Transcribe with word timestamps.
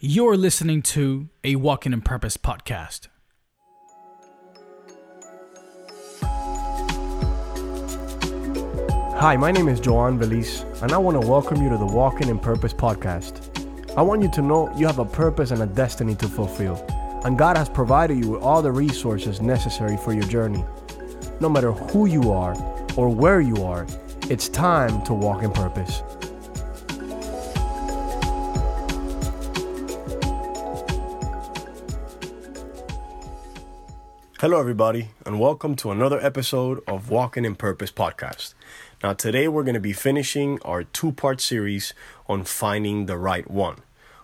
You're 0.00 0.36
listening 0.36 0.82
to 0.82 1.28
a 1.44 1.54
Walking 1.54 1.92
in 1.92 2.02
Purpose 2.02 2.36
podcast. 2.36 3.06
Hi, 9.16 9.36
my 9.38 9.52
name 9.52 9.68
is 9.68 9.78
Joan 9.78 10.18
Veliz, 10.18 10.64
and 10.82 10.92
I 10.92 10.98
want 10.98 11.22
to 11.22 11.26
welcome 11.26 11.62
you 11.62 11.70
to 11.70 11.78
the 11.78 11.86
Walking 11.86 12.28
in 12.28 12.40
Purpose 12.40 12.74
podcast. 12.74 13.48
I 13.96 14.02
want 14.02 14.20
you 14.20 14.30
to 14.32 14.42
know 14.42 14.76
you 14.76 14.84
have 14.86 14.98
a 14.98 15.04
purpose 15.04 15.52
and 15.52 15.62
a 15.62 15.66
destiny 15.66 16.16
to 16.16 16.26
fulfill, 16.26 16.84
and 17.24 17.38
God 17.38 17.56
has 17.56 17.68
provided 17.68 18.18
you 18.18 18.32
with 18.32 18.42
all 18.42 18.62
the 18.62 18.72
resources 18.72 19.40
necessary 19.40 19.96
for 19.96 20.12
your 20.12 20.24
journey. 20.24 20.64
No 21.40 21.48
matter 21.48 21.70
who 21.70 22.06
you 22.06 22.32
are 22.32 22.56
or 22.96 23.08
where 23.08 23.40
you 23.40 23.64
are, 23.64 23.86
it's 24.28 24.48
time 24.48 25.02
to 25.04 25.14
walk 25.14 25.44
in 25.44 25.52
purpose. 25.52 26.02
Hello, 34.44 34.60
everybody, 34.60 35.08
and 35.24 35.40
welcome 35.40 35.74
to 35.76 35.90
another 35.90 36.20
episode 36.20 36.84
of 36.86 37.08
Walking 37.08 37.46
in 37.46 37.54
Purpose 37.54 37.90
podcast. 37.90 38.52
Now, 39.02 39.14
today 39.14 39.48
we're 39.48 39.62
going 39.62 39.72
to 39.72 39.80
be 39.80 39.94
finishing 39.94 40.60
our 40.66 40.84
two 40.84 41.12
part 41.12 41.40
series 41.40 41.94
on 42.28 42.44
finding 42.44 43.06
the 43.06 43.16
right 43.16 43.50
one. 43.50 43.76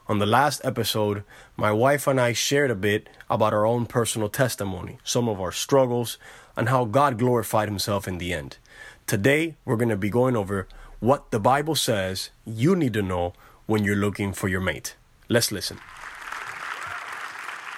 On 0.09 0.19
the 0.19 0.27
last 0.27 0.61
episode, 0.62 1.25
my 1.56 1.73
wife 1.73 2.06
and 2.06 2.20
I 2.20 2.34
shared 2.34 2.70
a 2.70 2.75
bit 2.75 3.09
about 3.30 3.55
our 3.55 3.64
own 3.64 3.87
personal 3.87 4.28
testimony, 4.28 4.98
some 5.05 5.27
of 5.27 5.41
our 5.41 5.52
struggles, 5.52 6.19
and 6.55 6.69
how 6.69 6.84
God 6.84 7.19
glorified 7.19 7.70
Himself 7.70 8.06
in 8.06 8.19
the 8.19 8.34
end. 8.34 8.59
Today, 9.06 9.56
we're 9.64 9.77
going 9.77 9.89
to 9.89 9.97
be 9.97 10.11
going 10.11 10.37
over 10.37 10.69
what 10.98 11.30
the 11.30 11.41
Bible 11.41 11.75
says 11.75 12.28
you 12.45 12.77
need 12.77 12.92
to 12.92 13.00
know 13.00 13.33
when 13.64 13.84
you're 13.84 13.97
looking 13.97 14.34
for 14.34 14.48
your 14.48 14.61
mate. 14.61 14.97
Let's 15.30 15.50
listen. 15.50 15.78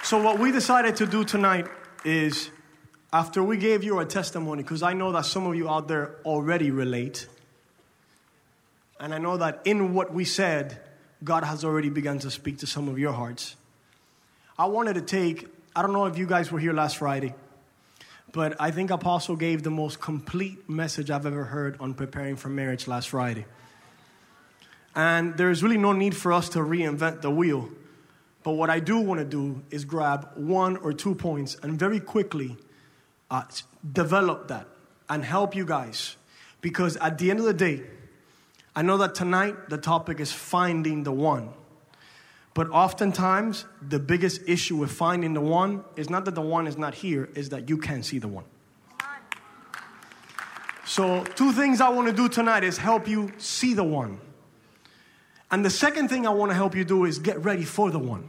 So, 0.03 0.21
what 0.21 0.39
we 0.39 0.51
decided 0.51 0.97
to 0.97 1.05
do 1.05 1.23
tonight 1.23 1.69
is 2.03 2.49
after 3.11 3.43
we 3.43 3.57
gave 3.57 3.83
you 3.83 3.97
our 3.97 4.05
testimony, 4.05 4.63
because 4.63 4.83
I 4.83 4.93
know 4.93 5.11
that 5.11 5.25
some 5.25 5.45
of 5.45 5.55
you 5.55 5.69
out 5.69 5.87
there 5.87 6.15
already 6.25 6.71
relate, 6.71 7.27
and 8.99 9.13
I 9.13 9.17
know 9.17 9.37
that 9.37 9.61
in 9.65 9.93
what 9.93 10.13
we 10.13 10.25
said, 10.25 10.79
God 11.23 11.43
has 11.43 11.63
already 11.63 11.89
begun 11.89 12.19
to 12.19 12.31
speak 12.31 12.59
to 12.59 12.67
some 12.67 12.89
of 12.89 12.97
your 12.97 13.13
hearts. 13.13 13.55
I 14.57 14.65
wanted 14.65 14.95
to 14.95 15.01
take, 15.01 15.47
I 15.75 15.81
don't 15.81 15.93
know 15.93 16.05
if 16.05 16.17
you 16.17 16.25
guys 16.25 16.51
were 16.51 16.59
here 16.59 16.73
last 16.73 16.97
Friday, 16.97 17.33
but 18.31 18.59
I 18.59 18.71
think 18.71 18.89
Apostle 18.89 19.35
gave 19.35 19.63
the 19.63 19.69
most 19.69 20.01
complete 20.01 20.67
message 20.67 21.11
I've 21.11 21.25
ever 21.25 21.43
heard 21.43 21.77
on 21.79 21.93
preparing 21.93 22.35
for 22.35 22.49
marriage 22.49 22.87
last 22.87 23.09
Friday. 23.09 23.45
And 24.95 25.37
there's 25.37 25.63
really 25.63 25.77
no 25.77 25.93
need 25.93 26.15
for 26.15 26.33
us 26.33 26.49
to 26.49 26.59
reinvent 26.59 27.21
the 27.21 27.29
wheel. 27.31 27.69
But 28.43 28.51
what 28.51 28.69
I 28.69 28.79
do 28.79 28.99
want 28.99 29.19
to 29.19 29.25
do 29.25 29.63
is 29.71 29.85
grab 29.85 30.29
one 30.35 30.77
or 30.77 30.93
two 30.93 31.15
points 31.15 31.55
and 31.63 31.79
very 31.79 31.99
quickly 31.99 32.57
uh, 33.31 33.43
develop 33.89 34.49
that 34.49 34.67
and 35.09 35.23
help 35.23 35.55
you 35.55 35.65
guys. 35.65 36.17
Because 36.61 36.97
at 36.97 37.17
the 37.17 37.31
end 37.31 37.39
of 37.39 37.45
the 37.45 37.53
day, 37.53 37.83
I 38.75 38.81
know 38.81 38.97
that 38.97 39.15
tonight 39.15 39.69
the 39.69 39.77
topic 39.77 40.19
is 40.19 40.31
finding 40.31 41.03
the 41.03 41.11
one. 41.11 41.49
But 42.53 42.69
oftentimes, 42.69 43.65
the 43.81 43.99
biggest 43.99 44.41
issue 44.47 44.75
with 44.75 44.91
finding 44.91 45.33
the 45.33 45.41
one 45.41 45.83
is 45.95 46.09
not 46.09 46.25
that 46.25 46.35
the 46.35 46.41
one 46.41 46.67
is 46.67 46.77
not 46.77 46.93
here, 46.93 47.29
is 47.33 47.49
that 47.49 47.67
you 47.67 47.77
can't 47.77 48.05
see 48.05 48.19
the 48.19 48.27
one. 48.27 48.45
So, 50.85 51.23
two 51.23 51.51
things 51.53 51.81
I 51.81 51.89
want 51.89 52.07
to 52.07 52.13
do 52.13 52.27
tonight 52.27 52.63
is 52.63 52.77
help 52.77 53.07
you 53.07 53.31
see 53.37 53.73
the 53.73 53.83
one. 53.83 54.19
And 55.53 55.63
the 55.63 55.69
second 55.69 56.07
thing 56.07 56.25
I 56.25 56.31
want 56.31 56.49
to 56.49 56.55
help 56.55 56.75
you 56.75 56.83
do 56.83 57.05
is 57.05 57.19
get 57.19 57.45
ready 57.45 57.63
for 57.63 57.91
the 57.91 57.99
one. 57.99 58.27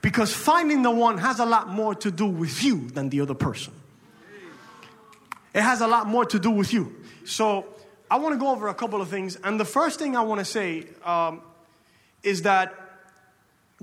Because 0.00 0.32
finding 0.32 0.82
the 0.82 0.92
one 0.92 1.18
has 1.18 1.40
a 1.40 1.44
lot 1.44 1.68
more 1.68 1.92
to 1.96 2.12
do 2.12 2.24
with 2.24 2.62
you 2.62 2.88
than 2.90 3.08
the 3.08 3.20
other 3.20 3.34
person. 3.34 3.72
It 5.52 5.60
has 5.60 5.80
a 5.80 5.88
lot 5.88 6.06
more 6.06 6.24
to 6.26 6.38
do 6.38 6.52
with 6.52 6.72
you. 6.72 6.94
So 7.24 7.66
I 8.08 8.18
want 8.18 8.36
to 8.36 8.38
go 8.38 8.52
over 8.52 8.68
a 8.68 8.74
couple 8.74 9.02
of 9.02 9.08
things. 9.08 9.34
And 9.42 9.58
the 9.58 9.64
first 9.64 9.98
thing 9.98 10.16
I 10.16 10.20
want 10.20 10.38
to 10.38 10.44
say 10.44 10.86
um, 11.04 11.42
is 12.22 12.42
that 12.42 12.76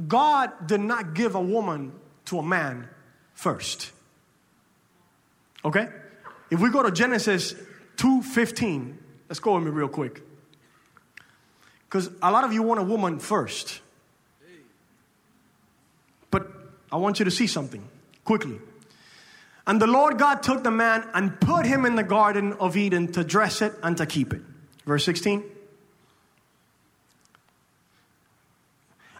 God 0.08 0.68
did 0.68 0.80
not 0.80 1.16
give 1.16 1.36
a 1.36 1.42
woman 1.42 1.92
to 2.28 2.40
a 2.40 2.44
man 2.44 2.88
first. 3.34 3.92
Okay? 5.66 5.90
If 6.50 6.62
we 6.62 6.70
go 6.70 6.82
to 6.82 6.92
Genesis 6.92 7.56
2:15, 7.98 8.96
let's 9.28 9.42
go 9.42 9.56
with 9.56 9.66
me 9.66 9.72
real 9.72 9.90
quick. 9.90 10.25
Because 11.96 12.10
a 12.22 12.30
lot 12.30 12.44
of 12.44 12.52
you 12.52 12.62
want 12.62 12.82
a 12.82 12.84
woman 12.84 13.20
first. 13.20 13.80
But 16.30 16.52
I 16.92 16.98
want 16.98 17.20
you 17.20 17.24
to 17.24 17.32
see 17.32 17.48
something 17.48 17.88
quickly. 18.26 18.60
And 19.66 19.82
the 19.82 19.88
Lord 19.88 20.18
God 20.18 20.44
took 20.44 20.62
the 20.62 20.72
man 20.72 21.08
and 21.14 21.40
put 21.40 21.66
him 21.66 21.86
in 21.86 21.96
the 21.96 22.04
Garden 22.04 22.52
of 22.60 22.76
Eden 22.76 23.14
to 23.14 23.24
dress 23.24 23.62
it 23.62 23.72
and 23.82 23.96
to 23.96 24.06
keep 24.06 24.34
it. 24.34 24.42
Verse 24.86 25.06
16. 25.06 25.42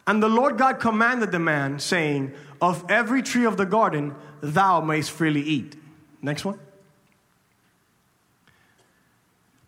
And 0.06 0.22
the 0.22 0.28
Lord 0.28 0.58
God 0.58 0.78
commanded 0.78 1.32
the 1.32 1.38
man, 1.38 1.78
saying, 1.78 2.34
Of 2.60 2.84
every 2.90 3.22
tree 3.22 3.46
of 3.46 3.56
the 3.56 3.64
garden 3.64 4.14
thou 4.42 4.82
mayst 4.82 5.12
freely 5.12 5.40
eat. 5.40 5.76
Next 6.20 6.44
one. 6.44 6.58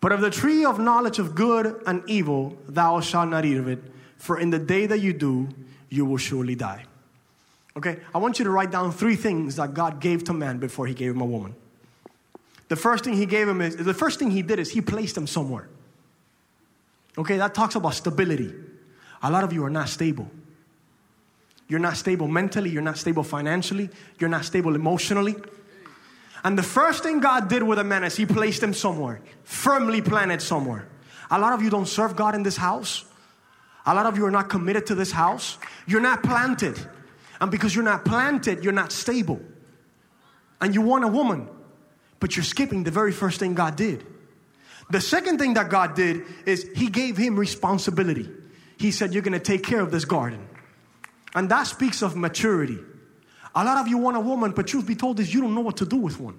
But 0.01 0.13
of 0.13 0.21
the 0.21 0.31
tree 0.31 0.65
of 0.65 0.79
knowledge 0.79 1.19
of 1.19 1.35
good 1.35 1.83
and 1.87 2.03
evil 2.09 2.57
thou 2.69 3.01
shalt 3.01 3.29
not 3.29 3.45
eat 3.45 3.57
of 3.57 3.69
it, 3.69 3.83
for 4.17 4.39
in 4.39 4.51
the 4.51 4.59
day 4.59 4.87
that 4.87 5.01
you 5.01 5.13
do, 5.13 5.49
you 5.89 6.05
will 6.05 6.19
surely 6.19 6.55
die. 6.55 6.85
Okay, 7.77 7.99
I 8.15 8.19
want 8.19 8.39
you 8.39 8.45
to 8.45 8.51
write 8.51 8.71
down 8.71 8.93
three 8.93 9.17
things 9.17 9.57
that 9.57 9.75
God 9.75 10.01
gave 10.01 10.25
to 10.25 10.33
man 10.33 10.59
before 10.59 10.87
he 10.87 10.95
gave 10.95 11.13
him 11.13 11.21
a 11.21 11.25
woman. 11.25 11.55
The 12.69 12.77
first 12.77 13.05
thing 13.05 13.15
he 13.15 13.27
gave 13.27 13.49
him 13.49 13.61
is 13.61 13.77
the 13.77 13.95
first 13.95 14.19
thing 14.19 14.31
he 14.31 14.43
did 14.43 14.59
is 14.59 14.71
he 14.71 14.81
placed 14.81 15.17
him 15.17 15.27
somewhere. 15.27 15.69
Okay, 17.17 17.37
that 17.39 17.55
talks 17.55 17.75
about 17.75 17.95
stability. 17.95 18.53
A 19.23 19.31
lot 19.31 19.45
of 19.45 19.53
you 19.53 19.65
are 19.65 19.71
not 19.71 19.89
stable. 19.89 20.31
You're 21.69 21.81
not 21.81 21.97
stable 21.97 22.29
mentally, 22.29 22.71
you're 22.71 22.83
not 22.83 22.97
stable 22.97 23.23
financially, 23.23 23.91
you're 24.19 24.31
not 24.31 24.45
stable 24.45 24.75
emotionally. 24.75 25.37
And 26.45 26.57
the 26.57 26.63
first 26.63 27.03
thing 27.03 27.21
God 27.21 27.49
did 27.49 27.63
with 27.63 27.79
a 27.79 27.85
man 27.85 28.05
is 28.05 28.17
he 28.17 28.27
placed 28.27 28.63
him 28.63 28.73
somewhere, 28.73 29.21
firmly 29.45 30.01
planted 30.01 30.41
somewhere. 30.41 30.89
A 31.31 31.39
lot 31.39 31.53
of 31.53 31.63
you 31.63 31.71
don't 31.71 31.89
serve 31.89 32.17
God 32.17 32.35
in 32.35 32.43
this 32.43 32.57
house. 32.57 33.05
A 33.87 33.95
lot 33.95 34.07
of 34.07 34.17
you 34.17 34.27
are 34.27 34.31
not 34.31 34.49
committed 34.49 34.87
to 34.87 34.95
this 34.95 35.11
house. 35.11 35.59
You're 35.87 36.01
not 36.01 36.23
planted. 36.23 36.79
And 37.41 37.51
because 37.51 37.75
you're 37.75 37.85
not 37.85 38.05
planted, 38.05 38.65
you're 38.65 38.73
not 38.73 38.93
stable. 38.93 39.41
And 40.61 40.75
you 40.75 40.83
want 40.83 41.05
a 41.05 41.09
woman, 41.09 41.49
but 42.21 42.37
you're 42.37 42.45
skipping 42.45 42.85
the 42.85 42.91
very 42.91 43.13
first 43.13 43.39
thing 43.41 43.55
God 43.55 43.77
did. 43.77 44.05
The 44.91 45.01
second 45.01 45.39
thing 45.39 45.55
that 45.55 45.69
God 45.69 45.95
did 45.95 46.23
is 46.47 46.69
He 46.75 46.89
gave 46.89 47.17
him 47.17 47.39
responsibility. 47.39 48.29
He 48.79 48.91
said, 48.91 49.13
You're 49.13 49.23
gonna 49.23 49.39
take 49.39 49.63
care 49.63 49.81
of 49.81 49.91
this 49.91 50.05
garden. 50.05 50.49
And 51.35 51.49
that 51.51 51.65
speaks 51.65 52.03
of 52.03 52.17
maturity. 52.17 52.79
A 53.55 53.65
lot 53.65 53.79
of 53.79 53.89
you 53.89 53.99
want 53.99 54.17
a 54.17 54.21
woman, 54.21 54.53
but 54.53 54.67
truth 54.67 54.87
be 54.87 54.95
told 54.95 55.19
is 55.21 55.33
you 55.33 55.41
don't 55.41 55.55
know 55.55 55.61
what 55.61 55.77
to 55.79 55.87
do 55.87 55.97
with 55.97 56.21
one. 56.21 56.39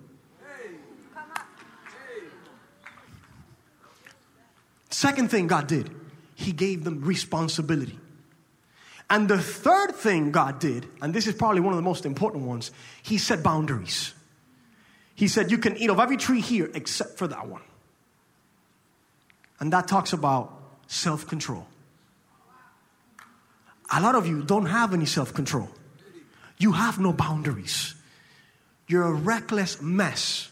Second 4.90 5.32
thing 5.32 5.48
God 5.48 5.68
did, 5.68 5.90
He 6.36 6.52
gave 6.52 6.84
them 6.84 7.02
responsibility. 7.02 7.98
And 9.10 9.28
the 9.28 9.40
third 9.40 9.96
thing 9.96 10.32
God 10.32 10.60
did, 10.60 10.88
and 11.02 11.14
this 11.14 11.26
is 11.26 11.34
probably 11.34 11.62
one 11.62 11.74
of 11.74 11.78
the 11.78 11.84
most 11.84 12.06
important 12.06 12.44
ones, 12.44 12.72
He 13.02 13.18
set 13.18 13.42
boundaries. 13.42 14.14
He 15.16 15.28
said, 15.28 15.52
You 15.52 15.58
can 15.58 15.78
eat 15.78 15.90
of 15.90 16.00
every 16.00 16.18
tree 16.18 16.42
here 16.42 16.70
except 16.74 17.18
for 17.18 17.28
that 17.28 17.48
one. 17.48 17.62
And 19.60 19.74
that 19.74 19.88
talks 19.88 20.14
about 20.14 20.54
self 20.88 21.28
control. 21.28 21.68
A 23.92 24.02
lot 24.02 24.16
of 24.16 24.28
you 24.28 24.44
don't 24.44 24.68
have 24.68 24.94
any 24.94 25.06
self 25.06 25.34
control, 25.34 25.70
you 26.60 26.74
have 26.74 27.00
no 27.00 27.14
boundaries. 27.14 27.96
You're 28.88 29.04
a 29.04 29.14
reckless 29.14 29.82
mess. 29.82 30.50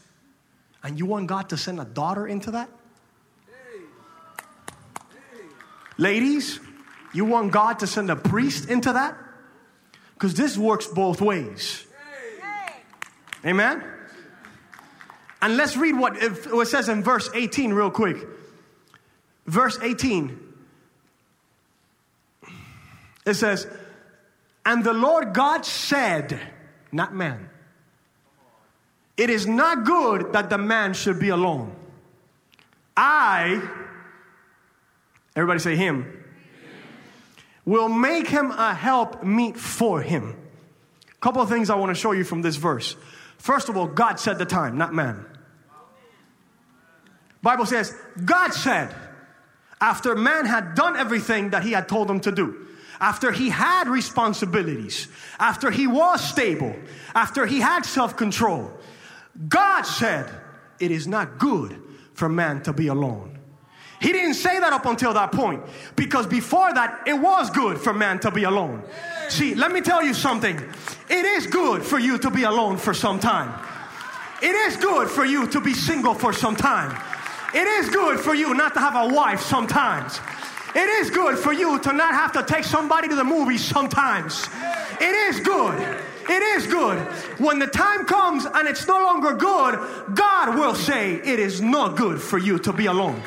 And 0.83 0.97
you 0.97 1.05
want 1.05 1.27
God 1.27 1.49
to 1.49 1.57
send 1.57 1.79
a 1.79 1.85
daughter 1.85 2.25
into 2.25 2.51
that? 2.51 2.69
Ladies, 5.97 6.59
you 7.13 7.25
want 7.25 7.51
God 7.51 7.79
to 7.79 7.87
send 7.87 8.09
a 8.09 8.15
priest 8.15 8.69
into 8.69 8.93
that? 8.93 9.17
Because 10.13 10.33
this 10.35 10.57
works 10.57 10.87
both 10.87 11.21
ways. 11.21 11.85
Amen? 13.45 13.83
And 15.41 15.57
let's 15.57 15.75
read 15.75 15.97
what 15.97 16.15
it 16.17 16.67
says 16.67 16.89
in 16.89 17.03
verse 17.03 17.29
18 17.33 17.73
real 17.73 17.91
quick. 17.91 18.17
Verse 19.45 19.77
18. 19.81 20.39
It 23.25 23.33
says, 23.33 23.67
And 24.67 24.83
the 24.83 24.91
Lord 24.91 25.33
God 25.33 25.65
said, 25.65 26.37
not 26.91 27.15
man, 27.15 27.49
it 29.15 29.29
is 29.29 29.47
not 29.47 29.85
good 29.85 30.33
that 30.33 30.49
the 30.49 30.57
man 30.57 30.93
should 30.93 31.21
be 31.21 31.29
alone. 31.29 31.73
I, 32.97 33.61
everybody 35.37 35.59
say 35.59 35.77
him, 35.77 36.21
will 37.63 37.87
make 37.87 38.27
him 38.27 38.51
a 38.51 38.73
help 38.73 39.23
meet 39.23 39.55
for 39.55 40.01
him. 40.01 40.35
A 41.11 41.15
Couple 41.21 41.41
of 41.41 41.47
things 41.47 41.69
I 41.69 41.75
want 41.75 41.95
to 41.95 41.99
show 41.99 42.11
you 42.11 42.25
from 42.25 42.41
this 42.41 42.57
verse. 42.57 42.97
First 43.37 43.69
of 43.69 43.77
all, 43.77 43.87
God 43.87 44.19
said 44.19 44.37
the 44.37 44.45
time, 44.45 44.77
not 44.77 44.93
man. 44.93 45.25
Bible 47.41 47.65
says, 47.65 47.95
God 48.25 48.51
said, 48.51 48.93
after 49.79 50.13
man 50.13 50.45
had 50.45 50.75
done 50.75 50.97
everything 50.97 51.51
that 51.51 51.63
he 51.63 51.71
had 51.71 51.87
told 51.87 52.11
him 52.11 52.19
to 52.19 52.33
do, 52.33 52.67
after 52.99 53.31
he 53.31 53.49
had 53.49 53.87
responsibilities, 53.87 55.07
after 55.39 55.71
he 55.71 55.87
was 55.87 56.21
stable, 56.27 56.75
after 57.13 57.45
he 57.45 57.59
had 57.59 57.85
self 57.85 58.17
control, 58.17 58.71
God 59.47 59.83
said, 59.83 60.29
It 60.79 60.91
is 60.91 61.07
not 61.07 61.37
good 61.37 61.79
for 62.13 62.27
man 62.27 62.61
to 62.63 62.73
be 62.73 62.87
alone. 62.87 63.37
He 63.99 64.11
didn't 64.11 64.35
say 64.35 64.59
that 64.59 64.73
up 64.73 64.85
until 64.85 65.13
that 65.13 65.31
point 65.31 65.63
because 65.95 66.27
before 66.27 66.71
that, 66.73 67.03
it 67.07 67.13
was 67.13 67.49
good 67.49 67.79
for 67.79 67.93
man 67.93 68.19
to 68.19 68.31
be 68.31 68.43
alone. 68.43 68.83
See, 69.29 69.55
let 69.55 69.71
me 69.71 69.81
tell 69.81 70.03
you 70.03 70.13
something. 70.13 70.55
It 71.09 71.25
is 71.25 71.47
good 71.47 71.81
for 71.81 71.97
you 71.97 72.17
to 72.19 72.29
be 72.29 72.43
alone 72.43 72.77
for 72.77 72.93
some 72.93 73.19
time. 73.19 73.51
It 74.41 74.53
is 74.53 74.77
good 74.77 75.09
for 75.09 75.25
you 75.25 75.47
to 75.47 75.59
be 75.59 75.73
single 75.73 76.13
for 76.13 76.31
some 76.31 76.55
time. 76.55 76.95
It 77.55 77.65
is 77.65 77.89
good 77.89 78.19
for 78.19 78.35
you 78.35 78.53
not 78.53 78.73
to 78.75 78.79
have 78.79 78.95
a 78.95 79.13
wife 79.13 79.41
sometimes. 79.41 80.19
It 80.77 80.87
is 81.01 81.09
good 81.09 81.39
for 81.39 81.51
you 81.51 81.79
to 81.79 81.91
not 81.91 82.13
have 82.13 82.33
to 82.33 82.43
take 82.43 82.63
somebody 82.63 83.07
to 83.07 83.15
the 83.15 83.23
movies 83.23 83.65
sometimes. 83.65 84.47
It 85.01 85.15
is 85.27 85.39
good. 85.39 85.81
It 86.29 86.43
is 86.43 86.67
good. 86.67 86.99
When 87.39 87.57
the 87.57 87.65
time 87.65 88.05
comes 88.05 88.45
and 88.45 88.67
it's 88.67 88.85
no 88.85 88.99
longer 88.99 89.33
good, 89.33 90.15
God 90.15 90.55
will 90.55 90.75
say 90.75 91.15
it 91.15 91.39
is 91.39 91.61
not 91.61 91.95
good 91.97 92.21
for 92.21 92.37
you 92.37 92.59
to 92.59 92.71
be 92.71 92.85
alone. 92.85 93.19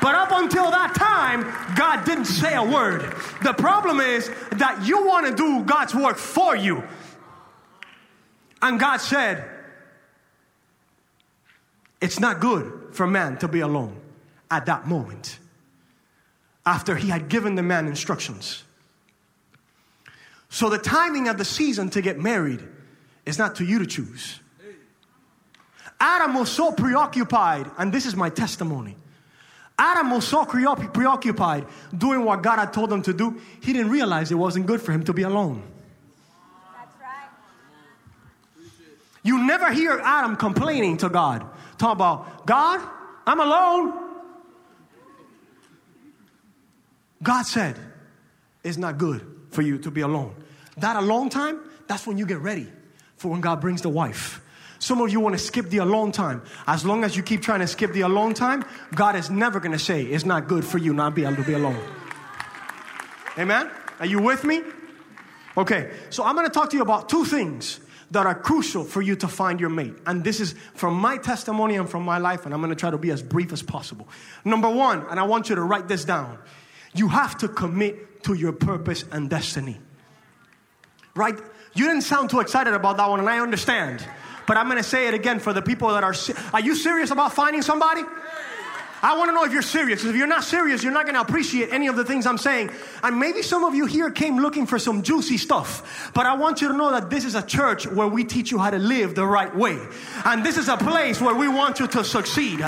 But 0.00 0.16
up 0.16 0.32
until 0.32 0.72
that 0.72 0.96
time, 0.96 1.42
God 1.76 2.04
didn't 2.04 2.24
say 2.24 2.52
a 2.56 2.64
word. 2.64 3.02
The 3.44 3.52
problem 3.52 4.00
is 4.00 4.28
that 4.50 4.84
you 4.84 5.06
want 5.06 5.28
to 5.28 5.36
do 5.36 5.62
God's 5.62 5.94
work 5.94 6.16
for 6.16 6.56
you. 6.56 6.82
And 8.60 8.80
God 8.80 8.96
said, 8.96 9.48
It's 12.00 12.18
not 12.18 12.40
good 12.40 12.88
for 12.90 13.06
man 13.06 13.38
to 13.38 13.46
be 13.46 13.60
alone 13.60 13.94
at 14.50 14.66
that 14.66 14.88
moment. 14.88 15.38
After 16.64 16.94
he 16.94 17.08
had 17.08 17.28
given 17.28 17.54
the 17.56 17.62
man 17.62 17.88
instructions. 17.88 18.62
So 20.48 20.68
the 20.68 20.78
timing 20.78 21.28
of 21.28 21.38
the 21.38 21.44
season 21.44 21.90
to 21.90 22.02
get 22.02 22.20
married 22.20 22.62
is 23.24 23.38
not 23.38 23.56
to 23.56 23.64
you 23.64 23.78
to 23.78 23.86
choose. 23.86 24.38
Adam 25.98 26.34
was 26.34 26.50
so 26.50 26.72
preoccupied, 26.72 27.70
and 27.78 27.92
this 27.92 28.06
is 28.06 28.14
my 28.16 28.28
testimony. 28.28 28.96
Adam 29.78 30.10
was 30.10 30.26
so 30.26 30.44
preoccupied 30.44 31.66
doing 31.96 32.24
what 32.24 32.42
God 32.42 32.58
had 32.58 32.72
told 32.72 32.92
him 32.92 33.02
to 33.02 33.12
do, 33.12 33.40
he 33.60 33.72
didn't 33.72 33.90
realize 33.90 34.30
it 34.30 34.36
wasn't 34.36 34.66
good 34.66 34.82
for 34.82 34.92
him 34.92 35.04
to 35.04 35.12
be 35.12 35.22
alone. 35.22 35.62
That's 36.76 37.00
right. 37.00 37.30
You 39.22 39.44
never 39.44 39.72
hear 39.72 40.00
Adam 40.04 40.36
complaining 40.36 40.98
to 40.98 41.08
God. 41.08 41.46
Talk 41.78 41.92
about, 41.92 42.46
God, 42.46 42.80
I'm 43.26 43.40
alone. 43.40 44.01
God 47.22 47.44
said, 47.44 47.78
it's 48.64 48.78
not 48.78 48.98
good 48.98 49.24
for 49.50 49.62
you 49.62 49.78
to 49.78 49.90
be 49.90 50.00
alone. 50.00 50.34
That 50.78 50.96
alone 50.96 51.28
time, 51.28 51.60
that's 51.86 52.06
when 52.06 52.18
you 52.18 52.26
get 52.26 52.38
ready 52.38 52.66
for 53.16 53.30
when 53.30 53.40
God 53.40 53.60
brings 53.60 53.82
the 53.82 53.88
wife. 53.88 54.40
Some 54.78 55.00
of 55.00 55.12
you 55.12 55.20
want 55.20 55.34
to 55.34 55.38
skip 55.38 55.70
the 55.70 55.78
alone 55.78 56.10
time. 56.10 56.42
As 56.66 56.84
long 56.84 57.04
as 57.04 57.16
you 57.16 57.22
keep 57.22 57.40
trying 57.40 57.60
to 57.60 57.68
skip 57.68 57.92
the 57.92 58.00
alone 58.00 58.34
time, 58.34 58.64
God 58.94 59.14
is 59.14 59.30
never 59.30 59.60
going 59.60 59.72
to 59.72 59.78
say 59.78 60.02
it's 60.02 60.24
not 60.24 60.48
good 60.48 60.64
for 60.64 60.78
you 60.78 60.92
not 60.92 61.14
be 61.14 61.24
able 61.24 61.36
to 61.36 61.44
be 61.44 61.52
alone. 61.52 61.80
Amen? 63.38 63.70
Are 64.00 64.06
you 64.06 64.18
with 64.18 64.42
me? 64.42 64.62
Okay, 65.56 65.92
so 66.10 66.24
I'm 66.24 66.34
going 66.34 66.46
to 66.46 66.52
talk 66.52 66.70
to 66.70 66.76
you 66.76 66.82
about 66.82 67.08
two 67.08 67.24
things 67.24 67.78
that 68.10 68.26
are 68.26 68.34
crucial 68.34 68.84
for 68.84 69.00
you 69.00 69.14
to 69.16 69.28
find 69.28 69.60
your 69.60 69.70
mate. 69.70 69.94
And 70.06 70.24
this 70.24 70.40
is 70.40 70.54
from 70.74 70.94
my 70.94 71.16
testimony 71.16 71.76
and 71.76 71.88
from 71.88 72.04
my 72.04 72.18
life, 72.18 72.44
and 72.44 72.52
I'm 72.52 72.60
going 72.60 72.70
to 72.70 72.76
try 72.76 72.90
to 72.90 72.98
be 72.98 73.10
as 73.10 73.22
brief 73.22 73.52
as 73.52 73.62
possible. 73.62 74.08
Number 74.44 74.68
one, 74.68 75.06
and 75.08 75.20
I 75.20 75.22
want 75.22 75.48
you 75.48 75.54
to 75.54 75.62
write 75.62 75.88
this 75.88 76.04
down 76.04 76.38
you 76.94 77.08
have 77.08 77.38
to 77.38 77.48
commit 77.48 78.24
to 78.24 78.34
your 78.34 78.52
purpose 78.52 79.04
and 79.10 79.28
destiny. 79.28 79.80
Right? 81.14 81.38
You 81.74 81.86
didn't 81.86 82.02
sound 82.02 82.30
too 82.30 82.40
excited 82.40 82.74
about 82.74 82.96
that 82.98 83.08
one, 83.08 83.20
and 83.20 83.28
I 83.28 83.40
understand. 83.40 84.04
But 84.46 84.56
I'm 84.56 84.66
going 84.66 84.82
to 84.82 84.88
say 84.88 85.08
it 85.08 85.14
again 85.14 85.38
for 85.38 85.52
the 85.52 85.62
people 85.62 85.88
that 85.88 86.04
are. 86.04 86.14
Are 86.52 86.60
you 86.60 86.74
serious 86.74 87.10
about 87.10 87.32
finding 87.32 87.62
somebody? 87.62 88.02
I 89.02 89.18
want 89.18 89.30
to 89.30 89.34
know 89.34 89.44
if 89.44 89.52
you're 89.52 89.62
serious. 89.62 90.04
If 90.04 90.14
you're 90.14 90.28
not 90.28 90.44
serious, 90.44 90.84
you're 90.84 90.92
not 90.92 91.06
going 91.06 91.16
to 91.16 91.20
appreciate 91.20 91.72
any 91.72 91.88
of 91.88 91.96
the 91.96 92.04
things 92.04 92.24
I'm 92.24 92.38
saying. 92.38 92.70
And 93.02 93.18
maybe 93.18 93.42
some 93.42 93.64
of 93.64 93.74
you 93.74 93.84
here 93.86 94.12
came 94.12 94.38
looking 94.38 94.64
for 94.64 94.78
some 94.78 95.02
juicy 95.02 95.38
stuff. 95.38 96.12
But 96.14 96.26
I 96.26 96.34
want 96.34 96.60
you 96.60 96.68
to 96.68 96.74
know 96.74 96.92
that 96.92 97.10
this 97.10 97.24
is 97.24 97.34
a 97.34 97.42
church 97.42 97.86
where 97.88 98.06
we 98.06 98.22
teach 98.22 98.52
you 98.52 98.58
how 98.58 98.70
to 98.70 98.78
live 98.78 99.16
the 99.16 99.26
right 99.26 99.54
way. 99.56 99.76
And 100.24 100.46
this 100.46 100.56
is 100.56 100.68
a 100.68 100.76
place 100.76 101.20
where 101.20 101.34
we 101.34 101.48
want 101.48 101.80
you 101.80 101.88
to 101.88 102.04
succeed. 102.04 102.60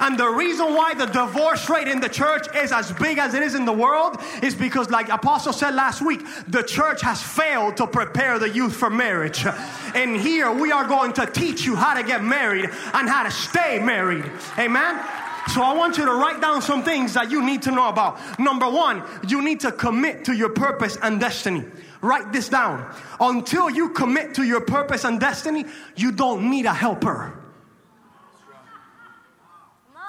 And 0.00 0.18
the 0.18 0.28
reason 0.28 0.74
why 0.74 0.94
the 0.94 1.06
divorce 1.06 1.70
rate 1.70 1.86
in 1.86 2.00
the 2.00 2.08
church 2.08 2.52
is 2.56 2.72
as 2.72 2.90
big 2.92 3.18
as 3.18 3.34
it 3.34 3.42
is 3.44 3.54
in 3.54 3.64
the 3.64 3.72
world 3.72 4.18
is 4.42 4.56
because, 4.56 4.90
like 4.90 5.08
Apostle 5.08 5.52
said 5.52 5.74
last 5.76 6.02
week, 6.02 6.20
the 6.48 6.62
church 6.62 7.00
has 7.02 7.22
failed 7.22 7.76
to 7.76 7.86
prepare 7.86 8.40
the 8.40 8.48
youth 8.48 8.74
for 8.74 8.90
marriage. 8.90 9.46
And 9.94 10.16
here 10.16 10.50
we 10.50 10.72
are 10.72 10.86
going 10.86 11.12
to 11.14 11.26
teach 11.26 11.64
you 11.64 11.76
how 11.76 11.94
to 11.94 12.02
get 12.02 12.24
married 12.24 12.64
and 12.64 13.08
how 13.08 13.22
to 13.22 13.30
stay 13.30 13.78
married. 13.78 14.28
Amen. 14.58 15.00
So 15.48 15.62
I 15.62 15.74
want 15.74 15.96
you 15.96 16.04
to 16.04 16.12
write 16.12 16.40
down 16.40 16.60
some 16.60 16.82
things 16.82 17.14
that 17.14 17.30
you 17.30 17.44
need 17.44 17.62
to 17.62 17.70
know 17.70 17.88
about. 17.88 18.38
Number 18.38 18.68
one, 18.68 19.02
you 19.28 19.42
need 19.42 19.60
to 19.60 19.70
commit 19.70 20.24
to 20.24 20.34
your 20.34 20.48
purpose 20.48 20.98
and 21.00 21.20
destiny. 21.20 21.64
Write 22.00 22.32
this 22.32 22.48
down. 22.48 22.92
Until 23.20 23.70
you 23.70 23.90
commit 23.90 24.34
to 24.34 24.42
your 24.42 24.60
purpose 24.60 25.04
and 25.04 25.20
destiny, 25.20 25.64
you 25.94 26.12
don't 26.12 26.50
need 26.50 26.66
a 26.66 26.74
helper. 26.74 27.38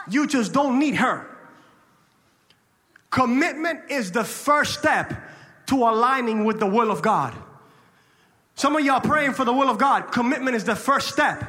You 0.10 0.26
just 0.26 0.54
don't 0.54 0.80
need 0.80 0.96
her. 0.96 1.30
Commitment 3.10 3.92
is 3.92 4.12
the 4.12 4.24
first 4.24 4.80
step 4.80 5.14
to 5.68 5.76
aligning 5.76 6.46
with 6.46 6.60
the 6.60 6.68
will 6.68 6.92
of 6.92 7.02
God. 7.02 7.34
Some 8.56 8.76
of 8.76 8.84
y'all 8.84 9.02
praying 9.02 9.34
for 9.34 9.46
the 9.46 9.54
will 9.54 9.70
of 9.70 9.78
God. 9.78 10.12
Commitment 10.12 10.56
is 10.56 10.64
the 10.64 10.76
first 10.76 11.10
step 11.10 11.44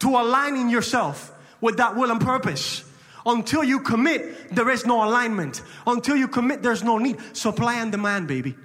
to 0.00 0.08
aligning 0.08 0.68
yourself 0.68 1.32
with 1.60 1.76
that 1.76 1.94
will 1.94 2.10
and 2.10 2.20
purpose. 2.20 2.84
Until 3.26 3.62
you 3.62 3.80
commit, 3.80 4.54
there 4.54 4.70
is 4.70 4.86
no 4.86 5.04
alignment. 5.04 5.62
Until 5.86 6.16
you 6.16 6.28
commit, 6.28 6.62
there's 6.62 6.82
no 6.82 6.98
need. 6.98 7.18
Supply 7.36 7.74
and 7.74 7.92
demand, 7.92 8.28
baby. 8.28 8.56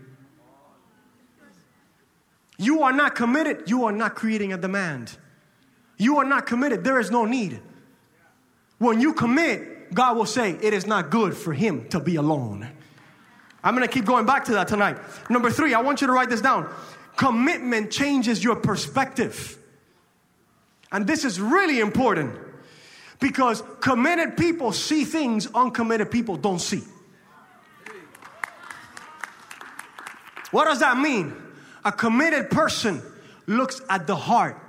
You 2.57 2.83
are 2.83 2.93
not 2.93 3.15
committed, 3.15 3.69
you 3.69 3.85
are 3.85 3.91
not 3.91 4.15
creating 4.15 4.53
a 4.53 4.57
demand. 4.57 5.17
You 5.97 6.17
are 6.17 6.25
not 6.25 6.45
committed, 6.45 6.83
there 6.83 6.99
is 6.99 7.11
no 7.11 7.25
need. 7.25 7.59
When 8.77 9.01
you 9.01 9.13
commit, 9.13 9.93
God 9.93 10.17
will 10.17 10.25
say, 10.25 10.51
It 10.61 10.73
is 10.73 10.85
not 10.85 11.09
good 11.09 11.35
for 11.35 11.53
him 11.53 11.87
to 11.89 11.99
be 11.99 12.15
alone. 12.15 12.69
I'm 13.63 13.73
gonna 13.73 13.87
keep 13.87 14.05
going 14.05 14.25
back 14.25 14.45
to 14.45 14.53
that 14.53 14.67
tonight. 14.67 14.97
Number 15.29 15.49
three, 15.49 15.73
I 15.73 15.81
want 15.81 16.01
you 16.01 16.07
to 16.07 16.13
write 16.13 16.29
this 16.29 16.41
down. 16.41 16.71
Commitment 17.15 17.91
changes 17.91 18.43
your 18.43 18.55
perspective. 18.55 19.57
And 20.91 21.07
this 21.07 21.25
is 21.25 21.41
really 21.41 21.79
important. 21.79 22.37
Because 23.19 23.63
committed 23.79 24.37
people 24.37 24.71
see 24.71 25.05
things 25.05 25.47
uncommitted 25.53 26.11
people 26.11 26.37
don't 26.37 26.59
see. 26.59 26.83
What 30.51 30.65
does 30.65 30.79
that 30.79 30.97
mean? 30.97 31.35
A 31.83 31.91
committed 31.91 32.49
person 32.49 33.01
looks 33.47 33.81
at 33.89 34.07
the 34.07 34.15
heart. 34.15 34.61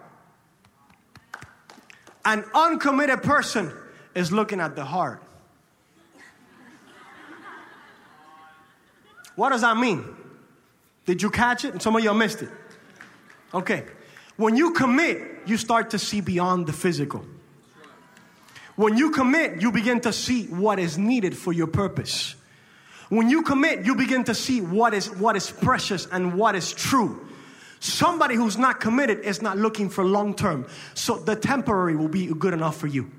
An 2.24 2.44
uncommitted 2.54 3.22
person 3.22 3.72
is 4.14 4.32
looking 4.32 4.60
at 4.60 4.74
the 4.74 4.84
heart. 4.84 5.22
What 9.36 9.50
does 9.50 9.60
that 9.60 9.76
mean? 9.76 10.04
Did 11.04 11.22
you 11.22 11.30
catch 11.30 11.64
it? 11.64 11.72
And 11.72 11.80
some 11.80 11.94
of 11.94 12.02
y'all 12.02 12.14
missed 12.14 12.42
it. 12.42 12.48
Okay. 13.54 13.84
When 14.36 14.56
you 14.56 14.72
commit, 14.72 15.20
you 15.46 15.56
start 15.56 15.90
to 15.90 15.98
see 15.98 16.20
beyond 16.20 16.66
the 16.66 16.72
physical. 16.72 17.24
When 18.76 18.96
you 18.98 19.10
commit, 19.10 19.62
you 19.62 19.72
begin 19.72 20.00
to 20.02 20.12
see 20.12 20.46
what 20.46 20.78
is 20.78 20.98
needed 20.98 21.36
for 21.36 21.52
your 21.52 21.66
purpose. 21.66 22.36
When 23.08 23.30
you 23.30 23.42
commit, 23.42 23.86
you 23.86 23.94
begin 23.94 24.24
to 24.24 24.34
see 24.34 24.60
what 24.60 24.92
is 24.92 25.10
what 25.10 25.36
is 25.36 25.50
precious 25.50 26.06
and 26.10 26.34
what 26.34 26.54
is 26.54 26.72
true. 26.72 27.26
Somebody 27.80 28.34
who's 28.34 28.58
not 28.58 28.80
committed 28.80 29.20
is 29.20 29.40
not 29.40 29.56
looking 29.56 29.88
for 29.88 30.04
long 30.04 30.34
term. 30.34 30.66
So 30.94 31.16
the 31.16 31.36
temporary 31.36 31.96
will 31.96 32.08
be 32.08 32.26
good 32.26 32.52
enough 32.52 32.76
for 32.76 32.86
you. 32.86 33.10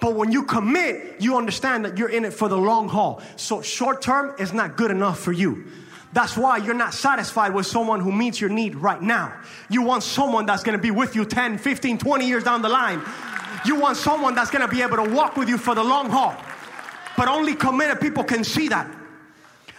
But 0.00 0.14
when 0.14 0.32
you 0.32 0.42
commit, 0.44 1.20
you 1.20 1.36
understand 1.36 1.84
that 1.84 1.96
you're 1.96 2.08
in 2.08 2.24
it 2.24 2.32
for 2.32 2.48
the 2.48 2.58
long 2.58 2.88
haul. 2.88 3.22
So 3.36 3.62
short 3.62 4.02
term 4.02 4.34
is 4.38 4.52
not 4.52 4.76
good 4.76 4.90
enough 4.90 5.20
for 5.20 5.32
you. 5.32 5.66
That's 6.12 6.36
why 6.36 6.58
you're 6.58 6.74
not 6.74 6.94
satisfied 6.94 7.54
with 7.54 7.66
someone 7.66 8.00
who 8.00 8.12
meets 8.12 8.40
your 8.40 8.50
need 8.50 8.76
right 8.76 9.02
now. 9.02 9.34
You 9.68 9.82
want 9.82 10.02
someone 10.02 10.46
that's 10.46 10.62
going 10.62 10.78
to 10.78 10.82
be 10.82 10.92
with 10.92 11.14
you 11.16 11.24
10, 11.24 11.58
15, 11.58 11.98
20 11.98 12.26
years 12.26 12.44
down 12.44 12.62
the 12.62 12.68
line 12.68 13.02
you 13.64 13.78
want 13.78 13.96
someone 13.96 14.34
that's 14.34 14.50
going 14.50 14.62
to 14.62 14.74
be 14.74 14.82
able 14.82 14.96
to 14.96 15.10
walk 15.10 15.36
with 15.36 15.48
you 15.48 15.58
for 15.58 15.74
the 15.74 15.84
long 15.84 16.10
haul. 16.10 16.36
But 17.16 17.28
only 17.28 17.54
committed 17.54 18.00
people 18.00 18.24
can 18.24 18.44
see 18.44 18.68
that. 18.68 18.90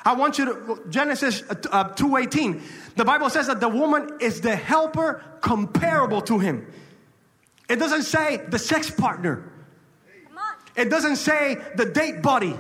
I 0.06 0.13
want 0.13 0.38
you 0.38 0.46
to 0.46 0.84
Genesis 0.89 1.42
uh, 1.50 1.89
2:18. 1.96 2.62
The 2.96 3.04
Bible 3.04 3.30
says 3.30 3.48
that 3.48 3.60
the 3.60 3.68
woman 3.68 4.18
is 4.22 4.39
the 4.39 4.56
helper 4.56 5.24
comparable 5.42 6.22
to 6.22 6.38
him. 6.38 6.72
It 7.68 7.77
doesn't 7.77 8.04
say 8.04 8.38
the 8.48 8.60
sex 8.60 8.92
partner. 8.92 9.51
It 10.75 10.89
doesn't 10.89 11.15
say 11.15 11.58
the 11.75 11.86
date 11.86 12.22
buddy. 12.22 12.56